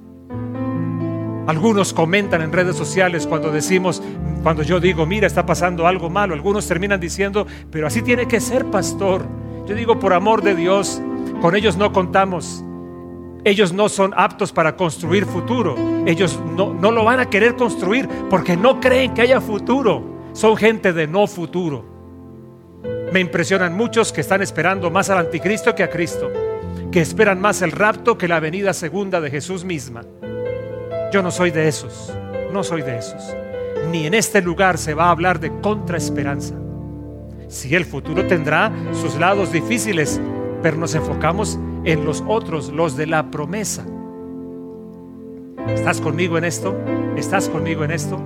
Algunos 1.46 1.94
comentan 1.94 2.42
en 2.42 2.54
redes 2.54 2.76
sociales 2.76 3.28
cuando 3.28 3.52
decimos, 3.52 4.02
cuando 4.44 4.64
yo 4.64 4.80
digo, 4.80 5.06
mira, 5.06 5.28
está 5.28 5.46
pasando 5.46 5.86
algo 5.88 6.10
malo. 6.10 6.34
Algunos 6.34 6.68
terminan 6.68 7.00
diciendo, 7.00 7.46
pero 7.70 7.86
así 7.86 8.02
tiene 8.02 8.28
que 8.28 8.40
ser, 8.40 8.66
pastor. 8.66 9.26
Yo 9.68 9.76
digo, 9.76 10.00
por 10.00 10.14
amor 10.14 10.42
de 10.42 10.56
Dios, 10.56 11.02
con 11.42 11.56
ellos 11.56 11.76
no 11.76 11.92
contamos. 11.92 12.64
Ellos 13.44 13.74
no 13.74 13.90
son 13.90 14.14
aptos 14.16 14.54
para 14.54 14.78
construir 14.78 15.26
futuro. 15.26 15.76
Ellos 16.06 16.40
no, 16.56 16.74
lo 16.92 17.04
van 17.04 17.20
a 17.20 17.30
querer 17.30 17.56
construir 17.56 18.08
porque 18.30 18.56
no 18.56 18.80
creen 18.80 19.14
que 19.14 19.22
haya 19.22 19.42
futuro. 19.42 20.02
Son 20.32 20.56
gente 20.56 20.94
de 20.94 21.08
no 21.08 21.28
futuro. 21.28 21.93
Me 23.14 23.20
impresionan 23.20 23.78
muchos 23.78 24.12
que 24.12 24.22
están 24.22 24.42
esperando 24.42 24.90
más 24.90 25.12
al 25.12 25.20
anticristo 25.20 25.76
que 25.76 25.84
a 25.84 25.90
Cristo, 25.92 26.32
que 26.92 27.00
esperan 27.00 27.40
más 27.40 27.62
el 27.62 27.72
rapto 27.72 28.18
que 28.18 28.28
la 28.28 28.40
venida 28.40 28.74
segunda 28.74 29.22
de 29.22 29.30
Jesús 29.30 29.64
misma. 29.64 30.02
Yo 31.12 31.22
no 31.22 31.30
soy 31.30 31.52
de 31.52 31.68
esos, 31.68 32.12
no 32.52 32.64
soy 32.64 32.82
de 32.82 32.98
esos. 32.98 33.22
Ni 33.92 34.08
en 34.08 34.16
este 34.16 34.42
lugar 34.42 34.80
se 34.80 34.96
va 34.96 35.06
a 35.06 35.12
hablar 35.12 35.40
de 35.40 35.52
contraesperanza. 35.62 36.56
Sí, 37.50 37.76
el 37.76 37.86
futuro 37.86 38.26
tendrá 38.26 38.72
sus 39.00 39.14
lados 39.20 39.52
difíciles, 39.52 40.20
pero 40.64 40.78
nos 40.78 40.96
enfocamos 40.96 41.60
en 41.86 42.06
los 42.06 42.24
otros, 42.28 42.70
los 42.70 42.98
de 42.98 43.06
la 43.06 43.30
promesa. 43.30 43.86
¿Estás 45.68 46.02
conmigo 46.02 46.40
en 46.40 46.46
esto? 46.46 46.76
¿Estás 47.16 47.48
conmigo 47.48 47.84
en 47.84 47.92
esto? 47.92 48.20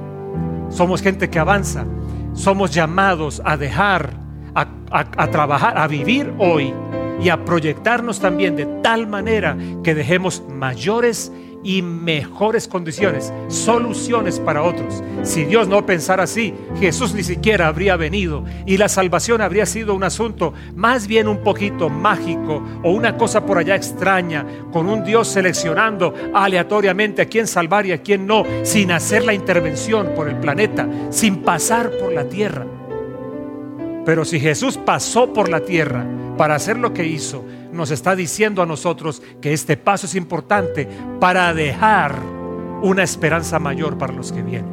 Somos 0.69 1.01
gente 1.01 1.29
que 1.29 1.39
avanza. 1.39 1.83
Somos 2.31 2.73
llamados 2.73 3.41
a 3.43 3.57
dejar 3.57 4.26
a, 4.57 5.31
trabajar, 5.31 5.77
a 5.77 5.87
vivir 5.87 6.33
hoy 6.37 6.73
y 7.21 7.29
a 7.29 7.45
proyectarnos 7.45 8.19
también 8.19 8.55
de 8.55 8.65
tal 8.81 9.07
manera 9.07 9.57
que 9.83 9.95
dejemos 9.95 10.43
mayores 10.49 11.31
y 11.63 11.81
mejores 11.81 12.67
condiciones, 12.67 13.33
soluciones 13.49 14.39
para 14.39 14.63
otros. 14.63 15.03
Si 15.23 15.43
Dios 15.43 15.67
no 15.67 15.85
pensara 15.85 16.23
así, 16.23 16.53
Jesús 16.79 17.13
ni 17.13 17.23
siquiera 17.23 17.67
habría 17.67 17.97
venido 17.97 18.45
y 18.65 18.77
la 18.77 18.87
salvación 18.87 19.41
habría 19.41 19.65
sido 19.65 19.93
un 19.93 20.03
asunto 20.03 20.53
más 20.75 21.07
bien 21.07 21.27
un 21.27 21.39
poquito 21.39 21.89
mágico 21.89 22.63
o 22.83 22.91
una 22.91 23.17
cosa 23.17 23.45
por 23.45 23.57
allá 23.57 23.75
extraña, 23.75 24.45
con 24.71 24.87
un 24.87 25.03
Dios 25.03 25.27
seleccionando 25.27 26.13
aleatoriamente 26.33 27.23
a 27.23 27.25
quién 27.25 27.47
salvar 27.47 27.85
y 27.85 27.91
a 27.91 28.01
quién 28.01 28.25
no, 28.25 28.43
sin 28.63 28.91
hacer 28.91 29.25
la 29.25 29.33
intervención 29.33 30.13
por 30.15 30.29
el 30.29 30.37
planeta, 30.37 30.87
sin 31.09 31.37
pasar 31.37 31.91
por 31.99 32.13
la 32.13 32.29
tierra. 32.29 32.76
Pero 34.07 34.23
si 34.23 34.39
Jesús 34.39 34.77
pasó 34.77 35.33
por 35.33 35.49
la 35.49 35.59
tierra 35.59 36.05
para 36.37 36.55
hacer 36.55 36.77
lo 36.77 36.93
que 36.93 37.05
hizo, 37.05 37.43
nos 37.73 37.91
está 37.91 38.15
diciendo 38.15 38.61
a 38.61 38.65
nosotros 38.65 39.21
que 39.41 39.51
este 39.51 39.75
paso 39.75 40.05
es 40.05 40.15
importante 40.15 40.87
para 41.19 41.53
dejar 41.53 42.17
una 42.81 43.03
esperanza 43.03 43.59
mayor 43.59 43.97
para 43.97 44.13
los 44.13 44.31
que 44.31 44.41
vienen. 44.41 44.71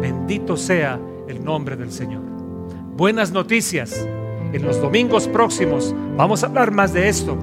Bendito 0.00 0.56
sea 0.56 0.98
el 1.28 1.44
nombre 1.44 1.76
del 1.76 1.92
Señor. 1.92 2.22
Buenas 2.96 3.30
noticias. 3.30 4.04
En 4.52 4.64
los 4.64 4.80
domingos 4.80 5.28
próximos 5.28 5.94
vamos 6.16 6.42
a 6.42 6.48
hablar 6.48 6.72
más 6.72 6.92
de 6.92 7.08
esto. 7.08 7.38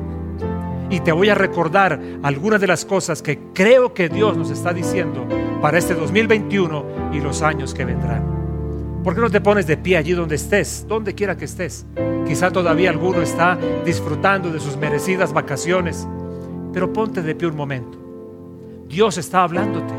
Y 0.89 0.99
te 0.99 1.13
voy 1.13 1.29
a 1.29 1.35
recordar 1.35 2.01
algunas 2.21 2.59
de 2.59 2.67
las 2.67 2.83
cosas 2.83 3.21
que 3.21 3.39
creo 3.53 3.93
que 3.93 4.09
Dios 4.09 4.35
nos 4.35 4.49
está 4.49 4.73
diciendo 4.73 5.25
para 5.61 5.77
este 5.77 5.93
2021 5.93 7.13
y 7.13 7.21
los 7.21 7.41
años 7.43 7.73
que 7.73 7.85
vendrán. 7.85 8.42
¿Por 9.03 9.15
qué 9.15 9.21
no 9.21 9.29
te 9.29 9.41
pones 9.41 9.67
de 9.67 9.75
pie 9.75 9.97
allí 9.97 10.13
donde 10.13 10.35
estés, 10.35 10.85
donde 10.87 11.13
quiera 11.13 11.35
que 11.35 11.43
estés? 11.43 11.85
Quizá 12.25 12.51
todavía 12.51 12.89
alguno 12.89 13.21
está 13.21 13.59
disfrutando 13.85 14.49
de 14.49 14.61
sus 14.61 14.77
merecidas 14.77 15.33
vacaciones, 15.33 16.07
pero 16.71 16.93
ponte 16.93 17.21
de 17.21 17.35
pie 17.35 17.49
un 17.49 17.57
momento. 17.57 17.97
Dios 18.87 19.17
está 19.17 19.43
hablándote. 19.43 19.93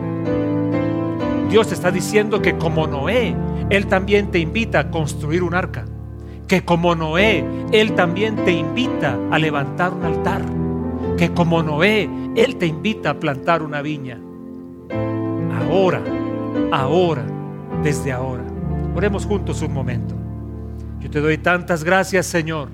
Dios 1.51 1.69
te 1.69 1.75
está 1.75 1.91
diciendo 1.91 2.41
que 2.41 2.57
como 2.57 2.87
Noé, 2.87 3.37
Él 3.69 3.89
también 3.89 4.31
te 4.31 4.39
invita 4.39 4.79
a 4.81 4.91
construir 4.91 5.43
un 5.43 5.55
arca. 5.55 5.85
Que 6.49 6.65
como 6.65 6.95
Noé, 6.95 7.45
Él 7.73 7.95
también 7.95 8.37
te 8.37 8.53
invita 8.53 9.19
a 9.31 9.39
levantar 9.39 9.93
un 9.93 10.05
altar. 10.05 10.43
Que 11.19 11.31
como 11.31 11.63
Noé, 11.63 12.09
Él 12.37 12.57
te 12.57 12.67
invita 12.67 13.11
a 13.11 13.21
plantar 13.21 13.63
una 13.63 13.83
viña. 13.83 14.19
Ahora, 15.69 16.03
ahora, 16.73 17.27
desde 17.83 18.11
ahora. 18.11 18.44
Oremos 18.95 19.27
juntos 19.27 19.61
un 19.63 19.73
momento. 19.73 20.15
Yo 21.01 21.11
te 21.11 21.21
doy 21.21 21.39
tantas 21.39 21.85
gracias, 21.85 22.27
Señor, 22.27 22.69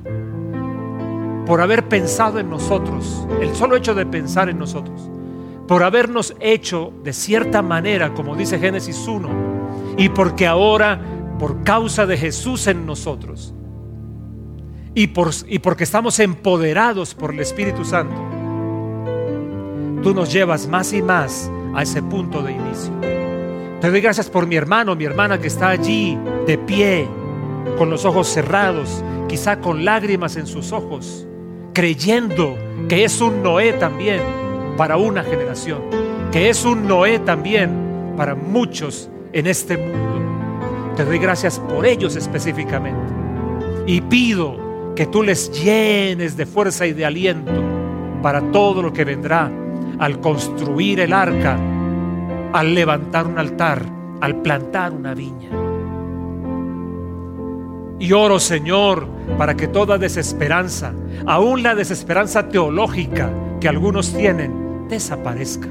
por 1.46 1.60
haber 1.60 1.88
pensado 1.88 2.38
en 2.38 2.48
nosotros, 2.48 3.26
el 3.40 3.54
solo 3.56 3.74
hecho 3.74 3.94
de 3.94 4.06
pensar 4.06 4.48
en 4.48 4.58
nosotros, 4.58 5.10
por 5.66 5.82
habernos 5.82 6.36
hecho 6.40 6.92
de 7.02 7.12
cierta 7.12 7.62
manera, 7.62 8.14
como 8.14 8.36
dice 8.36 8.58
Génesis 8.58 9.08
1, 9.08 9.28
y 9.96 10.10
porque 10.10 10.46
ahora, 10.46 11.00
por 11.38 11.64
causa 11.64 12.06
de 12.06 12.16
Jesús 12.16 12.66
en 12.66 12.86
nosotros, 12.86 13.54
y, 14.94 15.08
por, 15.08 15.30
y 15.48 15.58
porque 15.58 15.84
estamos 15.84 16.18
empoderados 16.20 17.14
por 17.14 17.32
el 17.32 17.40
Espíritu 17.40 17.84
Santo, 17.84 18.16
tú 20.02 20.14
nos 20.14 20.32
llevas 20.32 20.68
más 20.68 20.92
y 20.92 21.02
más 21.02 21.50
a 21.74 21.82
ese 21.82 22.02
punto 22.02 22.42
de 22.42 22.52
inicio. 22.52 23.19
Te 23.80 23.90
doy 23.90 24.02
gracias 24.02 24.28
por 24.28 24.46
mi 24.46 24.56
hermano, 24.56 24.94
mi 24.94 25.04
hermana 25.04 25.40
que 25.40 25.46
está 25.46 25.70
allí 25.70 26.18
de 26.46 26.58
pie, 26.58 27.08
con 27.78 27.88
los 27.88 28.04
ojos 28.04 28.28
cerrados, 28.28 29.02
quizá 29.26 29.60
con 29.60 29.86
lágrimas 29.86 30.36
en 30.36 30.46
sus 30.46 30.72
ojos, 30.72 31.26
creyendo 31.72 32.58
que 32.90 33.04
es 33.04 33.22
un 33.22 33.42
Noé 33.42 33.72
también 33.72 34.20
para 34.76 34.98
una 34.98 35.22
generación, 35.22 35.80
que 36.30 36.50
es 36.50 36.64
un 36.66 36.86
Noé 36.86 37.20
también 37.20 38.14
para 38.18 38.34
muchos 38.34 39.08
en 39.32 39.46
este 39.46 39.78
mundo. 39.78 40.94
Te 40.96 41.06
doy 41.06 41.18
gracias 41.18 41.58
por 41.58 41.86
ellos 41.86 42.16
específicamente 42.16 43.14
y 43.86 44.02
pido 44.02 44.94
que 44.94 45.06
tú 45.06 45.22
les 45.22 45.50
llenes 45.64 46.36
de 46.36 46.44
fuerza 46.44 46.86
y 46.86 46.92
de 46.92 47.06
aliento 47.06 47.62
para 48.22 48.42
todo 48.52 48.82
lo 48.82 48.92
que 48.92 49.06
vendrá 49.06 49.50
al 49.98 50.20
construir 50.20 51.00
el 51.00 51.14
arca, 51.14 51.58
al 52.52 52.74
levantar 52.74 53.26
un 53.26 53.38
altar, 53.38 53.84
al 54.20 54.42
plantar 54.42 54.92
una 54.92 55.14
viña. 55.14 55.50
Y 57.98 58.12
oro, 58.12 58.38
Señor, 58.40 59.06
para 59.36 59.54
que 59.54 59.68
toda 59.68 59.98
desesperanza, 59.98 60.94
aún 61.26 61.62
la 61.62 61.74
desesperanza 61.74 62.48
teológica 62.48 63.30
que 63.60 63.68
algunos 63.68 64.14
tienen, 64.14 64.88
desaparezca. 64.88 65.68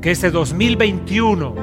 Que 0.00 0.10
este 0.10 0.30
2021, 0.30 1.54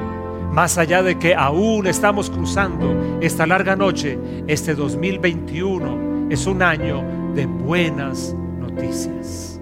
más 0.52 0.78
allá 0.78 1.02
de 1.02 1.18
que 1.18 1.34
aún 1.34 1.86
estamos 1.88 2.30
cruzando 2.30 3.18
esta 3.20 3.44
larga 3.46 3.74
noche, 3.74 4.18
este 4.46 4.74
2021 4.74 6.28
es 6.30 6.46
un 6.46 6.62
año 6.62 7.02
de 7.34 7.46
buenas 7.46 8.36
noticias. 8.60 9.60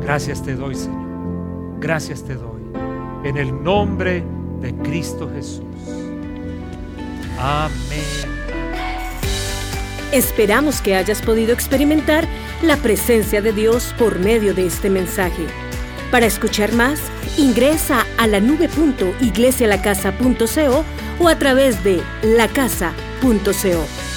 Gracias 0.00 0.42
te 0.42 0.54
doy, 0.54 0.74
Señor. 0.74 1.04
Gracias 1.80 2.22
te 2.22 2.34
doy. 2.34 2.53
En 3.24 3.36
el 3.38 3.64
nombre 3.64 4.22
de 4.60 4.74
Cristo 4.82 5.30
Jesús. 5.34 5.64
Amén. 7.38 7.72
Esperamos 10.12 10.82
que 10.82 10.94
hayas 10.94 11.22
podido 11.22 11.54
experimentar 11.54 12.28
la 12.62 12.76
presencia 12.76 13.40
de 13.40 13.52
Dios 13.52 13.94
por 13.98 14.18
medio 14.18 14.52
de 14.54 14.66
este 14.66 14.90
mensaje. 14.90 15.46
Para 16.10 16.26
escuchar 16.26 16.74
más, 16.74 17.00
ingresa 17.38 18.04
a 18.18 18.26
la 18.26 18.40
nube.iglesialacasa.co 18.40 20.84
o 21.18 21.28
a 21.28 21.38
través 21.38 21.82
de 21.82 22.02
lacasa.co. 22.22 24.13